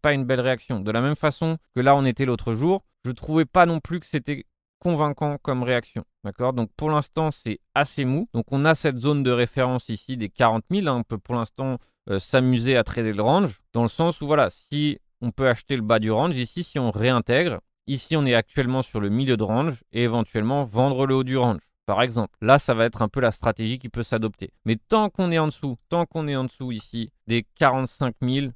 pas 0.00 0.14
une 0.14 0.24
belle 0.24 0.40
réaction. 0.40 0.80
De 0.80 0.90
la 0.90 1.02
même 1.02 1.16
façon 1.16 1.58
que 1.74 1.80
là, 1.80 1.94
on 1.94 2.06
était 2.06 2.24
l'autre 2.24 2.54
jour, 2.54 2.82
je 3.04 3.10
trouvais 3.10 3.44
pas 3.44 3.66
non 3.66 3.80
plus 3.80 4.00
que 4.00 4.06
c'était 4.06 4.46
convaincant 4.78 5.36
comme 5.42 5.62
réaction. 5.62 6.04
D'accord? 6.24 6.54
Donc 6.54 6.70
pour 6.74 6.88
l'instant, 6.88 7.30
c'est 7.30 7.60
assez 7.74 8.06
mou. 8.06 8.28
Donc 8.32 8.46
on 8.50 8.64
a 8.64 8.74
cette 8.74 8.96
zone 8.96 9.22
de 9.22 9.30
référence 9.30 9.90
ici 9.90 10.16
des 10.16 10.30
40 10.30 10.64
000. 10.70 10.86
Hein. 10.86 10.96
On 11.00 11.02
peut 11.02 11.18
pour 11.18 11.34
l'instant 11.34 11.78
euh, 12.10 12.18
s'amuser 12.18 12.76
à 12.76 12.84
trader 12.84 13.12
le 13.12 13.22
range, 13.22 13.60
dans 13.72 13.82
le 13.82 13.88
sens 13.88 14.20
où 14.20 14.26
voilà, 14.26 14.50
si 14.50 14.98
on 15.20 15.30
peut 15.30 15.48
acheter 15.48 15.76
le 15.76 15.82
bas 15.82 15.98
du 15.98 16.10
range, 16.10 16.36
ici 16.36 16.64
si 16.64 16.78
on 16.78 16.90
réintègre, 16.90 17.60
ici 17.86 18.16
on 18.16 18.26
est 18.26 18.34
actuellement 18.34 18.82
sur 18.82 19.00
le 19.00 19.08
milieu 19.08 19.36
de 19.36 19.42
range 19.44 19.82
et 19.92 20.02
éventuellement 20.02 20.64
vendre 20.64 21.06
le 21.06 21.14
haut 21.14 21.24
du 21.24 21.36
range. 21.36 21.60
Par 21.86 22.02
exemple, 22.02 22.36
là, 22.40 22.58
ça 22.58 22.72
va 22.74 22.84
être 22.84 23.02
un 23.02 23.08
peu 23.08 23.20
la 23.20 23.32
stratégie 23.32 23.78
qui 23.78 23.88
peut 23.88 24.04
s'adopter. 24.04 24.52
Mais 24.64 24.76
tant 24.76 25.10
qu'on 25.10 25.32
est 25.32 25.38
en 25.38 25.46
dessous, 25.46 25.76
tant 25.88 26.06
qu'on 26.06 26.28
est 26.28 26.36
en 26.36 26.44
dessous 26.44 26.70
ici 26.70 27.10
des 27.26 27.44
45 27.58 28.14
000, 28.22 28.46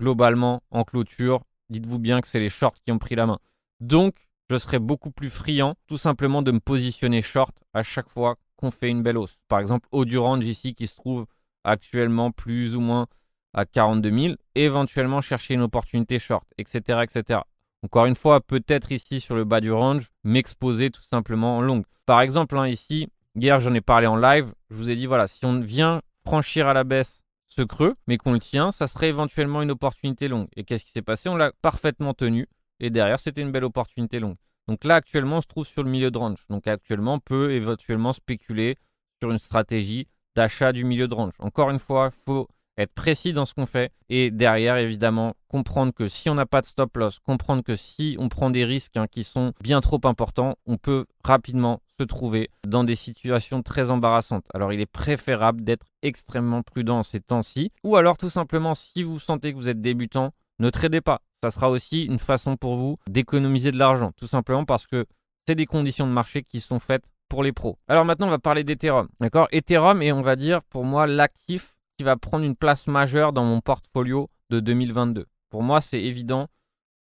globalement, 0.00 0.62
en 0.70 0.84
clôture, 0.84 1.42
dites-vous 1.68 1.98
bien 1.98 2.20
que 2.20 2.28
c'est 2.28 2.40
les 2.40 2.48
shorts 2.48 2.76
qui 2.84 2.92
ont 2.92 2.98
pris 2.98 3.14
la 3.14 3.26
main. 3.26 3.38
Donc, 3.80 4.28
je 4.50 4.56
serais 4.56 4.78
beaucoup 4.78 5.10
plus 5.10 5.28
friand, 5.28 5.74
tout 5.86 5.98
simplement, 5.98 6.40
de 6.40 6.52
me 6.52 6.60
positionner 6.60 7.20
short 7.20 7.54
à 7.74 7.82
chaque 7.82 8.08
fois 8.08 8.36
qu'on 8.56 8.70
fait 8.70 8.88
une 8.88 9.02
belle 9.02 9.18
hausse. 9.18 9.38
Par 9.48 9.60
exemple, 9.60 9.88
haut 9.92 10.04
du 10.04 10.16
range 10.16 10.46
ici 10.46 10.74
qui 10.74 10.86
se 10.86 10.96
trouve 10.96 11.26
actuellement 11.64 12.30
plus 12.30 12.74
ou 12.76 12.80
moins 12.80 13.06
à 13.54 13.64
42 13.64 14.10
000, 14.10 14.34
éventuellement 14.54 15.20
chercher 15.20 15.54
une 15.54 15.62
opportunité 15.62 16.18
short, 16.18 16.44
etc. 16.58 17.00
etc. 17.02 17.40
Encore 17.84 18.06
une 18.06 18.16
fois, 18.16 18.40
peut-être 18.40 18.92
ici 18.92 19.20
sur 19.20 19.36
le 19.36 19.44
bas 19.44 19.60
du 19.60 19.72
range, 19.72 20.08
m'exposer 20.24 20.90
tout 20.90 21.02
simplement 21.02 21.58
en 21.58 21.62
long. 21.62 21.84
Par 22.06 22.20
exemple, 22.20 22.58
hein, 22.58 22.66
ici, 22.66 23.08
hier 23.34 23.60
j'en 23.60 23.74
ai 23.74 23.80
parlé 23.80 24.06
en 24.06 24.16
live, 24.16 24.52
je 24.70 24.76
vous 24.76 24.90
ai 24.90 24.96
dit, 24.96 25.06
voilà, 25.06 25.26
si 25.26 25.44
on 25.44 25.60
vient 25.60 26.02
franchir 26.24 26.68
à 26.68 26.74
la 26.74 26.84
baisse 26.84 27.22
ce 27.48 27.62
creux, 27.62 27.94
mais 28.06 28.18
qu'on 28.18 28.32
le 28.32 28.40
tient, 28.40 28.70
ça 28.70 28.86
serait 28.86 29.08
éventuellement 29.08 29.62
une 29.62 29.70
opportunité 29.70 30.28
longue. 30.28 30.48
Et 30.56 30.64
qu'est-ce 30.64 30.84
qui 30.84 30.92
s'est 30.92 31.02
passé? 31.02 31.28
On 31.28 31.36
l'a 31.36 31.52
parfaitement 31.62 32.14
tenu, 32.14 32.46
et 32.80 32.90
derrière, 32.90 33.20
c'était 33.20 33.42
une 33.42 33.52
belle 33.52 33.64
opportunité 33.64 34.20
longue. 34.20 34.36
Donc 34.68 34.84
là, 34.84 34.96
actuellement, 34.96 35.38
on 35.38 35.40
se 35.40 35.46
trouve 35.46 35.66
sur 35.66 35.82
le 35.82 35.90
milieu 35.90 36.10
de 36.10 36.18
range. 36.18 36.44
Donc 36.50 36.66
actuellement, 36.66 37.14
on 37.14 37.20
peut 37.20 37.52
éventuellement 37.52 38.12
spéculer 38.12 38.76
sur 39.20 39.30
une 39.30 39.38
stratégie 39.38 40.06
d'achat 40.38 40.72
du 40.72 40.84
milieu 40.84 41.08
de 41.08 41.14
range. 41.14 41.32
Encore 41.40 41.68
une 41.70 41.80
fois, 41.80 42.10
il 42.12 42.22
faut 42.24 42.46
être 42.76 42.94
précis 42.94 43.32
dans 43.32 43.44
ce 43.44 43.54
qu'on 43.54 43.66
fait 43.66 43.90
et 44.08 44.30
derrière 44.30 44.76
évidemment 44.76 45.34
comprendre 45.48 45.92
que 45.92 46.06
si 46.06 46.30
on 46.30 46.36
n'a 46.36 46.46
pas 46.46 46.60
de 46.60 46.66
stop 46.66 46.96
loss, 46.96 47.18
comprendre 47.18 47.64
que 47.64 47.74
si 47.74 48.14
on 48.20 48.28
prend 48.28 48.48
des 48.48 48.64
risques 48.64 48.96
hein, 48.96 49.08
qui 49.10 49.24
sont 49.24 49.52
bien 49.60 49.80
trop 49.80 50.00
importants, 50.04 50.54
on 50.64 50.76
peut 50.76 51.06
rapidement 51.24 51.82
se 51.98 52.04
trouver 52.04 52.50
dans 52.64 52.84
des 52.84 52.94
situations 52.94 53.64
très 53.64 53.90
embarrassantes. 53.90 54.44
Alors 54.54 54.72
il 54.72 54.80
est 54.80 54.86
préférable 54.86 55.62
d'être 55.64 55.86
extrêmement 56.02 56.62
prudent 56.62 57.00
en 57.00 57.02
ces 57.02 57.18
temps-ci 57.18 57.72
ou 57.82 57.96
alors 57.96 58.16
tout 58.16 58.30
simplement 58.30 58.76
si 58.76 59.02
vous 59.02 59.18
sentez 59.18 59.50
que 59.52 59.56
vous 59.56 59.68
êtes 59.68 59.80
débutant, 59.80 60.30
ne 60.60 60.70
tradez 60.70 61.00
pas. 61.00 61.20
Ça 61.42 61.50
sera 61.50 61.68
aussi 61.68 62.04
une 62.04 62.20
façon 62.20 62.56
pour 62.56 62.76
vous 62.76 62.96
d'économiser 63.08 63.72
de 63.72 63.78
l'argent, 63.78 64.12
tout 64.16 64.28
simplement 64.28 64.64
parce 64.64 64.86
que 64.86 65.04
c'est 65.48 65.56
des 65.56 65.66
conditions 65.66 66.06
de 66.06 66.12
marché 66.12 66.44
qui 66.44 66.60
sont 66.60 66.78
faites 66.78 67.04
pour 67.28 67.42
les 67.42 67.52
pros. 67.52 67.78
Alors 67.88 68.04
maintenant, 68.04 68.26
on 68.26 68.30
va 68.30 68.38
parler 68.38 68.64
d'Ethereum. 68.64 69.08
D'accord? 69.20 69.48
Ethereum 69.52 70.02
est, 70.02 70.12
on 70.12 70.22
va 70.22 70.36
dire, 70.36 70.62
pour 70.64 70.84
moi, 70.84 71.06
l'actif 71.06 71.76
qui 71.96 72.04
va 72.04 72.16
prendre 72.16 72.44
une 72.44 72.56
place 72.56 72.86
majeure 72.86 73.32
dans 73.32 73.44
mon 73.44 73.60
portfolio 73.60 74.30
de 74.50 74.60
2022. 74.60 75.26
Pour 75.50 75.62
moi, 75.62 75.80
c'est 75.80 76.00
évident 76.00 76.48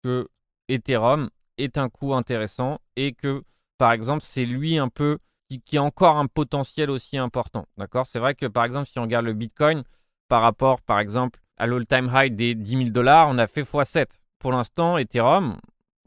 que 0.04 0.28
Ethereum 0.68 1.30
est 1.58 1.78
un 1.78 1.90
coût 1.90 2.14
intéressant 2.14 2.80
et 2.96 3.14
que, 3.14 3.44
par 3.78 3.92
exemple, 3.92 4.22
c'est 4.24 4.46
lui 4.46 4.78
un 4.78 4.90
peu 4.90 5.18
qui, 5.50 5.62
qui, 5.62 5.78
a 5.78 5.84
encore 5.84 6.18
un 6.18 6.28
potentiel 6.28 6.90
aussi 6.90 7.18
important. 7.18 7.66
D'accord? 7.78 8.06
C'est 8.06 8.20
vrai 8.20 8.36
que, 8.36 8.46
par 8.46 8.66
exemple, 8.66 8.88
si 8.88 9.00
on 9.00 9.04
regarde 9.04 9.26
le 9.26 9.34
Bitcoin 9.34 9.84
par 10.28 10.42
rapport, 10.42 10.82
par 10.82 11.00
exemple, 11.00 11.40
à 11.58 11.68
l'all-time 11.68 12.12
high 12.14 12.36
des 12.36 12.54
10 12.54 12.70
000 12.70 12.84
dollars, 12.90 13.30
on 13.30 13.38
a 13.38 13.48
fait 13.48 13.64
x7. 13.64 14.22
Pour 14.40 14.52
l'instant, 14.52 14.98
Ethereum, 14.98 15.58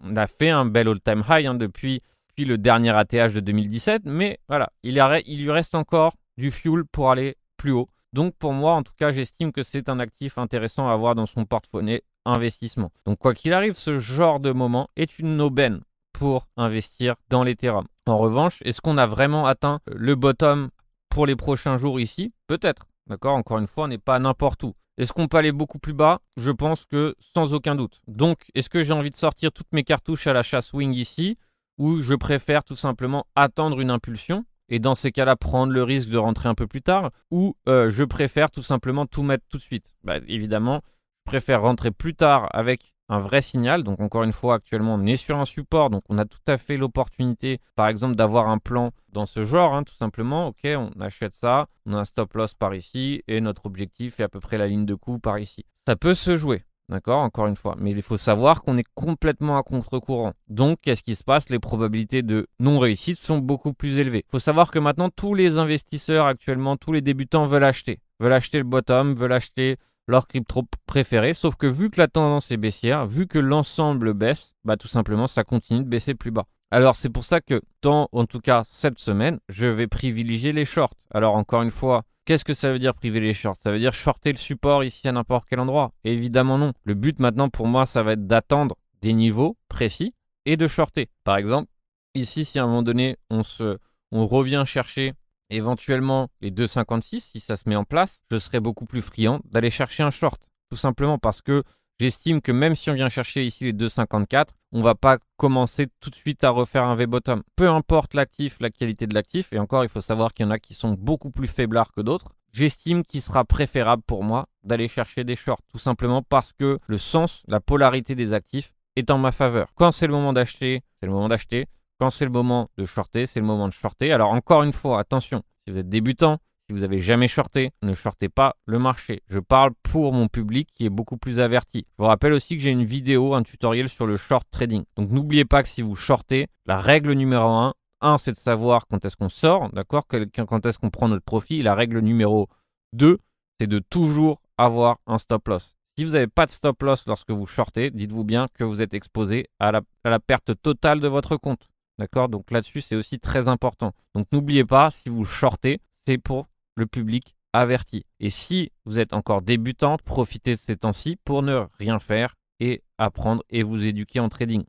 on 0.02 0.16
a 0.16 0.26
fait 0.26 0.50
un 0.50 0.64
bel 0.64 0.88
all-time 0.88 1.24
high 1.28 1.46
hein, 1.46 1.54
depuis 1.54 2.00
le 2.44 2.59
dernier 2.59 2.90
ATH 2.90 3.32
de 3.32 3.40
2017, 3.40 4.02
mais 4.04 4.38
voilà, 4.49 4.70
il, 4.82 5.02
il 5.26 5.42
lui 5.42 5.50
reste 5.50 5.75
encore 5.75 6.14
du 6.37 6.50
fuel 6.50 6.85
pour 6.85 7.11
aller 7.11 7.37
plus 7.56 7.73
haut. 7.73 7.88
Donc 8.12 8.35
pour 8.37 8.52
moi, 8.52 8.73
en 8.73 8.82
tout 8.82 8.92
cas, 8.99 9.11
j'estime 9.11 9.52
que 9.52 9.62
c'est 9.62 9.88
un 9.88 10.00
actif 10.00 10.38
intéressant 10.38 10.88
à 10.88 10.92
avoir 10.92 11.14
dans 11.14 11.26
son 11.26 11.44
portefeuille 11.44 12.00
investissement. 12.25 12.90
Donc 13.06 13.18
quoi 13.18 13.35
qu'il 13.35 13.52
arrive, 13.52 13.76
ce 13.76 13.99
genre 13.99 14.40
de 14.40 14.52
moment 14.52 14.88
est 14.97 15.18
une 15.18 15.40
aubaine 15.40 15.80
pour 16.12 16.49
investir 16.56 17.14
dans 17.28 17.44
l'Ethereum. 17.44 17.87
En 18.06 18.18
revanche, 18.18 18.59
est-ce 18.64 18.80
qu'on 18.80 18.99
a 18.99 19.06
vraiment 19.06 19.47
atteint 19.47 19.80
le 19.87 20.14
bottom 20.16 20.70
pour 21.09 21.26
les 21.26 21.37
prochains 21.37 21.76
jours 21.76 22.00
ici? 22.00 22.32
Peut-être. 22.47 22.87
D'accord? 23.06 23.37
Encore 23.37 23.59
une 23.59 23.66
fois, 23.66 23.85
on 23.85 23.88
n'est 23.88 23.99
pas 23.99 24.18
n'importe 24.18 24.62
où. 24.64 24.75
Est-ce 24.99 25.12
qu'on 25.12 25.28
peut 25.28 25.38
aller 25.38 25.52
beaucoup 25.52 25.78
plus 25.78 25.94
bas? 25.94 26.20
Je 26.37 26.50
pense 26.50 26.85
que 26.85 27.14
sans 27.35 27.54
aucun 27.54 27.75
doute. 27.75 28.00
Donc, 28.06 28.40
est-ce 28.54 28.68
que 28.68 28.82
j'ai 28.82 28.92
envie 28.92 29.11
de 29.11 29.16
sortir 29.16 29.50
toutes 29.50 29.73
mes 29.73 29.82
cartouches 29.82 30.26
à 30.26 30.32
la 30.32 30.42
chasse 30.42 30.73
wing 30.73 30.92
ici? 30.92 31.38
Ou 31.80 32.00
je 32.00 32.12
préfère 32.12 32.62
tout 32.62 32.76
simplement 32.76 33.26
attendre 33.34 33.80
une 33.80 33.90
impulsion 33.90 34.44
et 34.68 34.78
dans 34.78 34.94
ces 34.94 35.12
cas-là 35.12 35.34
prendre 35.34 35.72
le 35.72 35.82
risque 35.82 36.10
de 36.10 36.18
rentrer 36.18 36.49
un 36.50 36.54
peu 36.54 36.66
plus 36.66 36.82
tard, 36.82 37.10
ou 37.30 37.56
euh, 37.68 37.90
je 37.90 38.04
préfère 38.04 38.50
tout 38.50 38.62
simplement 38.62 39.06
tout 39.06 39.22
mettre 39.22 39.44
tout 39.49 39.56
de 39.56 39.62
suite. 39.62 39.96
Bah, 40.04 40.18
évidemment, 40.28 40.82
je 41.26 41.30
préfère 41.30 41.62
rentrer 41.62 41.90
plus 41.90 42.14
tard 42.14 42.49
avec 42.52 42.92
un 43.08 43.18
vrai 43.18 43.40
signal. 43.40 43.82
Donc 43.82 43.99
encore 43.99 44.25
une 44.25 44.32
fois, 44.32 44.56
actuellement, 44.56 44.94
on 44.94 45.06
est 45.06 45.16
sur 45.16 45.38
un 45.38 45.46
support, 45.46 45.88
donc 45.88 46.04
on 46.10 46.18
a 46.18 46.26
tout 46.26 46.38
à 46.46 46.58
fait 46.58 46.76
l'opportunité, 46.76 47.60
par 47.76 47.88
exemple, 47.88 48.14
d'avoir 48.14 48.49
un 48.49 48.58
plan 48.58 48.90
dans 49.08 49.26
ce 49.26 49.44
genre, 49.44 49.75
hein, 49.75 49.82
tout 49.82 49.96
simplement. 49.96 50.49
Ok, 50.49 50.66
on 50.66 50.90
achète 51.00 51.34
ça, 51.34 51.66
on 51.87 51.94
a 51.94 52.00
un 52.00 52.04
stop 52.04 52.34
loss 52.34 52.52
par 52.52 52.75
ici, 52.75 53.22
et 53.26 53.40
notre 53.40 53.64
objectif 53.64 54.20
est 54.20 54.24
à 54.24 54.28
peu 54.28 54.38
près 54.38 54.59
la 54.59 54.68
ligne 54.68 54.85
de 54.85 54.94
coup 54.94 55.18
par 55.18 55.38
ici. 55.38 55.64
Ça 55.88 55.96
peut 55.96 56.14
se 56.14 56.37
jouer. 56.37 56.62
D'accord 56.90 57.20
Encore 57.20 57.46
une 57.46 57.55
fois. 57.55 57.76
Mais 57.79 57.92
il 57.92 58.03
faut 58.03 58.16
savoir 58.16 58.62
qu'on 58.62 58.76
est 58.76 58.87
complètement 58.94 59.57
à 59.57 59.62
contre-courant. 59.62 60.33
Donc, 60.48 60.81
qu'est-ce 60.83 61.05
qui 61.05 61.14
se 61.14 61.22
passe? 61.22 61.48
Les 61.48 61.61
probabilités 61.61 62.22
de 62.22 62.48
non-réussite 62.59 63.16
sont 63.16 63.38
beaucoup 63.38 63.72
plus 63.72 64.00
élevées. 64.00 64.24
Il 64.26 64.31
faut 64.33 64.40
savoir 64.40 64.72
que 64.72 64.81
maintenant, 64.81 65.09
tous 65.09 65.35
les 65.35 65.57
investisseurs 65.57 66.26
actuellement, 66.26 66.76
tous 66.76 66.92
les 66.92 67.00
débutants 67.00 67.46
veulent 67.46 67.62
acheter. 67.62 68.00
Veulent 68.18 68.33
acheter 68.33 68.59
le 68.59 68.64
bottom, 68.64 69.14
veulent 69.14 69.33
acheter 69.33 69.76
leur 70.09 70.26
crypto 70.26 70.64
préféré. 70.87 71.33
Sauf 71.33 71.55
que 71.55 71.68
vu 71.68 71.90
que 71.90 72.00
la 72.00 72.09
tendance 72.09 72.50
est 72.50 72.57
baissière, 72.57 73.07
vu 73.07 73.29
que 73.29 73.38
l'ensemble 73.38 74.12
baisse, 74.12 74.57
bah 74.64 74.76
tout 74.76 74.88
simplement, 74.88 75.29
ça 75.29 75.44
continue 75.44 75.85
de 75.85 75.88
baisser 75.88 76.14
plus 76.14 76.33
bas. 76.33 76.46
Alors 76.72 76.94
c'est 76.96 77.09
pour 77.09 77.24
ça 77.24 77.40
que, 77.40 77.62
dans, 77.83 78.09
en 78.12 78.26
tout 78.26 78.40
cas 78.40 78.62
cette 78.64 78.98
semaine, 78.98 79.38
je 79.48 79.66
vais 79.66 79.87
privilégier 79.87 80.53
les 80.53 80.64
shorts. 80.64 80.94
Alors 81.12 81.35
encore 81.35 81.62
une 81.62 81.70
fois, 81.70 82.03
Qu'est-ce 82.31 82.45
que 82.45 82.55
ça 82.55 82.71
veut 82.71 82.79
dire 82.79 82.95
priver 82.95 83.19
les 83.19 83.35
shorts? 83.35 83.57
Ça 83.57 83.73
veut 83.73 83.81
dire 83.81 83.93
shorter 83.93 84.31
le 84.31 84.38
support 84.38 84.85
ici 84.85 85.09
à 85.09 85.11
n'importe 85.11 85.49
quel 85.51 85.59
endroit 85.59 85.90
Évidemment 86.05 86.59
non. 86.59 86.73
Le 86.85 86.95
but 86.95 87.19
maintenant 87.19 87.49
pour 87.49 87.66
moi, 87.66 87.87
ça 87.87 88.05
va 88.05 88.12
être 88.12 88.29
d'attendre 88.29 88.77
des 89.03 89.12
niveaux 89.14 89.57
précis 89.66 90.14
et 90.47 90.57
de 90.57 90.69
shorter. 90.69 91.09
Par 91.25 91.37
exemple, 91.38 91.69
ici, 92.14 92.45
si 92.45 92.61
à 92.61 92.62
un 92.62 92.66
moment 92.69 92.85
donné, 92.85 93.16
on, 93.31 93.43
se, 93.43 93.79
on 94.12 94.29
revient 94.29 94.62
chercher 94.64 95.14
éventuellement 95.49 96.29
les 96.40 96.53
2,56, 96.53 97.19
si 97.19 97.40
ça 97.40 97.57
se 97.57 97.69
met 97.69 97.75
en 97.75 97.83
place, 97.83 98.23
je 98.31 98.38
serai 98.38 98.61
beaucoup 98.61 98.87
plus 98.87 99.03
friand 99.03 99.40
d'aller 99.47 99.71
chercher 99.71 100.05
un 100.05 100.12
short. 100.12 100.49
Tout 100.71 100.77
simplement 100.77 101.19
parce 101.19 101.43
que 101.43 101.64
j'estime 102.00 102.40
que 102.40 102.50
même 102.50 102.74
si 102.74 102.88
on 102.90 102.94
vient 102.94 103.10
chercher 103.10 103.44
ici 103.44 103.64
les 103.64 103.74
2,54, 103.74 104.46
on 104.72 104.80
va 104.80 104.94
pas 104.94 105.18
commencer 105.36 105.86
tout 106.00 106.08
de 106.08 106.14
suite 106.14 106.42
à 106.44 106.50
refaire 106.50 106.84
un 106.84 106.94
V-bottom. 106.94 107.42
Peu 107.56 107.68
importe 107.68 108.14
l'actif, 108.14 108.56
la 108.58 108.70
qualité 108.70 109.06
de 109.06 109.14
l'actif, 109.14 109.52
et 109.52 109.58
encore 109.58 109.84
il 109.84 109.90
faut 109.90 110.00
savoir 110.00 110.32
qu'il 110.32 110.46
y 110.46 110.48
en 110.48 110.50
a 110.50 110.58
qui 110.58 110.72
sont 110.72 110.92
beaucoup 110.92 111.30
plus 111.30 111.46
faiblards 111.46 111.92
que 111.92 112.00
d'autres, 112.00 112.32
j'estime 112.52 113.04
qu'il 113.04 113.20
sera 113.20 113.44
préférable 113.44 114.02
pour 114.06 114.24
moi 114.24 114.46
d'aller 114.64 114.88
chercher 114.88 115.24
des 115.24 115.36
shorts, 115.36 115.60
tout 115.70 115.78
simplement 115.78 116.22
parce 116.22 116.54
que 116.54 116.78
le 116.86 116.98
sens, 116.98 117.42
la 117.46 117.60
polarité 117.60 118.14
des 118.14 118.32
actifs 118.32 118.72
est 118.96 119.10
en 119.10 119.18
ma 119.18 119.30
faveur. 119.30 119.68
Quand 119.74 119.90
c'est 119.90 120.06
le 120.06 120.14
moment 120.14 120.32
d'acheter, 120.32 120.82
c'est 121.00 121.06
le 121.06 121.12
moment 121.12 121.28
d'acheter. 121.28 121.66
Quand 121.98 122.08
c'est 122.08 122.24
le 122.24 122.30
moment 122.30 122.70
de 122.78 122.86
shorter, 122.86 123.26
c'est 123.26 123.40
le 123.40 123.46
moment 123.46 123.68
de 123.68 123.74
shorter. 123.74 124.10
Alors 124.10 124.30
encore 124.30 124.62
une 124.62 124.72
fois, 124.72 125.00
attention, 125.00 125.42
si 125.64 125.70
vous 125.70 125.78
êtes 125.78 125.88
débutant, 125.90 126.38
si 126.70 126.74
vous 126.74 126.85
avez 126.85 127.00
jamais 127.00 127.26
shorté, 127.26 127.72
ne 127.83 127.94
shortez 127.94 128.28
pas 128.28 128.54
le 128.64 128.78
marché. 128.78 129.24
Je 129.28 129.40
parle 129.40 129.72
pour 129.83 130.12
mon 130.12 130.28
public 130.28 130.68
qui 130.72 130.87
est 130.87 130.88
beaucoup 130.88 131.16
plus 131.16 131.40
averti. 131.40 131.85
Je 131.98 132.04
vous 132.04 132.09
rappelle 132.09 132.33
aussi 132.33 132.56
que 132.56 132.62
j'ai 132.62 132.70
une 132.70 132.85
vidéo, 132.85 133.35
un 133.35 133.42
tutoriel 133.42 133.88
sur 133.88 134.06
le 134.06 134.16
short 134.16 134.46
trading. 134.52 134.85
Donc 134.94 135.11
n'oubliez 135.11 135.44
pas 135.44 135.64
que 135.64 135.68
si 135.68 135.83
vous 135.83 135.96
shortez, 135.96 136.46
la 136.66 136.80
règle 136.80 137.11
numéro 137.14 137.48
1, 137.48 137.74
1 138.02 138.18
c'est 138.18 138.30
de 138.30 138.37
savoir 138.37 138.87
quand 138.87 139.04
est-ce 139.04 139.16
qu'on 139.16 139.28
sort, 139.28 139.68
d'accord? 139.72 140.06
Quand 140.06 140.64
est-ce 140.64 140.78
qu'on 140.78 140.90
prend 140.90 141.09
notre 141.09 141.24
profit. 141.24 141.61
la 141.61 141.74
règle 141.74 141.98
numéro 141.98 142.48
2, 142.92 143.18
c'est 143.59 143.66
de 143.66 143.80
toujours 143.80 144.40
avoir 144.56 145.00
un 145.09 145.18
stop 145.18 145.48
loss. 145.48 145.74
Si 145.98 146.04
vous 146.04 146.12
n'avez 146.12 146.28
pas 146.28 146.46
de 146.46 146.52
stop 146.52 146.80
loss 146.85 147.04
lorsque 147.09 147.33
vous 147.33 147.46
shortez, 147.46 147.90
dites-vous 147.90 148.22
bien 148.22 148.46
que 148.54 148.62
vous 148.62 148.80
êtes 148.80 148.94
exposé 148.94 149.48
à 149.59 149.72
la, 149.72 149.80
à 150.04 150.11
la 150.11 150.20
perte 150.20 150.52
totale 150.62 151.00
de 151.00 151.09
votre 151.09 151.37
compte. 151.37 151.68
D'accord? 151.98 152.28
Donc 152.28 152.52
là-dessus, 152.52 152.80
c'est 152.80 152.94
aussi 152.94 153.18
très 153.18 153.48
important. 153.48 153.92
Donc 154.14 154.28
n'oubliez 154.30 154.64
pas, 154.64 154.90
si 154.90 155.09
vous 155.09 155.24
shortez, 155.24 155.80
c'est 156.06 156.16
pour 156.16 156.46
le 156.74 156.87
public 156.87 157.35
averti. 157.52 158.04
Et 158.20 158.30
si 158.30 158.70
vous 158.85 158.98
êtes 158.98 159.12
encore 159.12 159.42
débutante, 159.42 160.02
profitez 160.02 160.52
de 160.52 160.59
ces 160.59 160.76
temps-ci 160.76 161.16
pour 161.24 161.42
ne 161.42 161.64
rien 161.78 161.98
faire 161.98 162.37
et 162.61 162.83
apprendre 162.98 163.42
et 163.50 163.62
vous 163.62 163.87
éduquer 163.87 164.20
en 164.20 164.28
trading. 164.28 164.64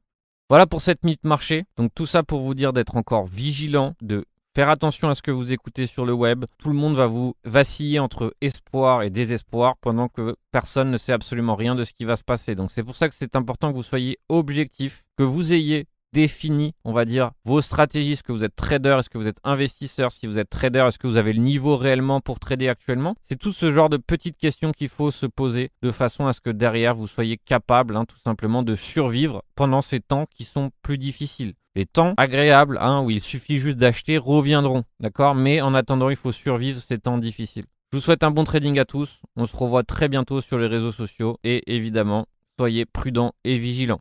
Voilà 0.50 0.68
pour 0.68 0.82
cette 0.82 1.04
minute 1.04 1.24
marché. 1.24 1.66
Donc 1.78 1.92
tout 1.94 2.06
ça 2.06 2.24
pour 2.24 2.42
vous 2.42 2.54
dire 2.54 2.74
d'être 2.74 2.98
encore 2.98 3.26
vigilant, 3.26 3.96
de 4.02 4.26
faire 4.54 4.70
attention 4.70 5.10
à 5.10 5.16
ce 5.16 5.22
que 5.22 5.32
vous 5.32 5.54
écoutez 5.54 5.86
sur 5.86 6.06
le 6.06 6.14
web. 6.14 6.46
Tout 6.58 6.70
le 6.70 6.76
monde 6.76 6.96
va 6.96 7.08
vous 7.08 7.36
vaciller 7.46 8.00
entre 8.00 8.36
espoir 8.42 9.04
et 9.04 9.10
désespoir 9.10 9.78
pendant 9.78 10.10
que 10.10 10.36
personne 10.52 10.92
ne 10.92 10.98
sait 10.98 11.14
absolument 11.14 11.56
rien 11.56 11.76
de 11.76 11.84
ce 11.84 11.94
qui 11.94 12.06
va 12.06 12.16
se 12.16 12.24
passer. 12.24 12.56
Donc 12.56 12.72
c'est 12.72 12.84
pour 12.84 12.96
ça 12.96 13.08
que 13.08 13.16
c'est 13.16 13.36
important 13.36 13.72
que 13.72 13.78
vous 13.78 13.84
soyez 13.84 14.18
objectif, 14.28 15.04
que 15.18 15.24
vous 15.24 15.54
ayez 15.54 15.88
défini, 16.14 16.74
on 16.84 16.94
va 16.94 17.06
dire, 17.06 17.32
vos 17.46 17.62
stratégies. 17.62 18.14
Est-ce 18.14 18.24
que 18.24 18.32
vous 18.32 18.44
êtes 18.44 18.56
trader 18.56 18.98
Est-ce 19.00 19.10
que 19.10 19.18
vous 19.18 19.28
êtes 19.28 19.40
investisseur 19.44 20.12
Si 20.12 20.28
vous 20.28 20.40
êtes 20.40 20.50
trader, 20.50 20.86
est-ce 20.88 21.00
que 21.00 21.08
vous 21.08 21.18
avez 21.18 21.34
le 21.34 21.42
niveau 21.42 21.78
réellement 21.78 22.22
pour 22.22 22.40
trader 22.40 22.70
actuellement? 22.70 23.16
C'est 23.24 23.40
tout 23.40 23.54
ce 23.54 23.72
genre 23.72 23.90
de 23.90 23.98
petites 23.98 24.38
questions 24.38 24.72
qu'il 24.72 24.90
faut 24.90 25.12
se 25.12 25.26
poser 25.26 25.72
de 25.82 25.92
façon 25.92 26.28
à 26.28 26.34
ce 26.34 26.42
que 26.42 26.50
derrière, 26.50 26.96
vous 26.96 27.08
soyez 27.08 27.38
capable 27.38 27.96
hein, 27.96 28.06
tout 28.06 28.20
simplement 28.20 28.64
de 28.64 28.76
survivre 28.76 29.44
pendant 29.56 29.82
ces 29.82 30.00
temps 30.00 30.26
qui 30.30 30.44
sont 30.44 30.72
plus 30.82 30.98
difficiles. 30.98 31.54
Les 31.76 31.86
temps 31.86 32.14
agréables, 32.18 32.78
hein, 32.82 33.02
où 33.02 33.10
il 33.10 33.22
suffit 33.22 33.58
juste 33.58 33.78
d'acheter, 33.78 34.18
reviendront, 34.18 34.84
d'accord? 35.00 35.36
Mais 35.36 35.62
en 35.62 35.74
attendant, 35.74 36.10
il 36.10 36.18
faut 36.18 36.34
survivre 36.34 36.82
ces 36.82 37.00
temps 37.00 37.18
difficiles. 37.18 37.66
Je 37.92 37.98
vous 37.98 38.02
souhaite 38.02 38.24
un 38.24 38.32
bon 38.32 38.46
trading 38.46 38.80
à 38.80 38.86
tous. 38.86 39.22
On 39.36 39.46
se 39.46 39.56
revoit 39.56 39.84
très 39.84 40.08
bientôt 40.08 40.40
sur 40.40 40.58
les 40.58 40.68
réseaux 40.68 40.94
sociaux 40.94 41.38
et 41.44 41.76
évidemment, 41.76 42.26
soyez 42.58 42.86
prudents 42.86 43.34
et 43.44 43.58
vigilants. 43.58 44.00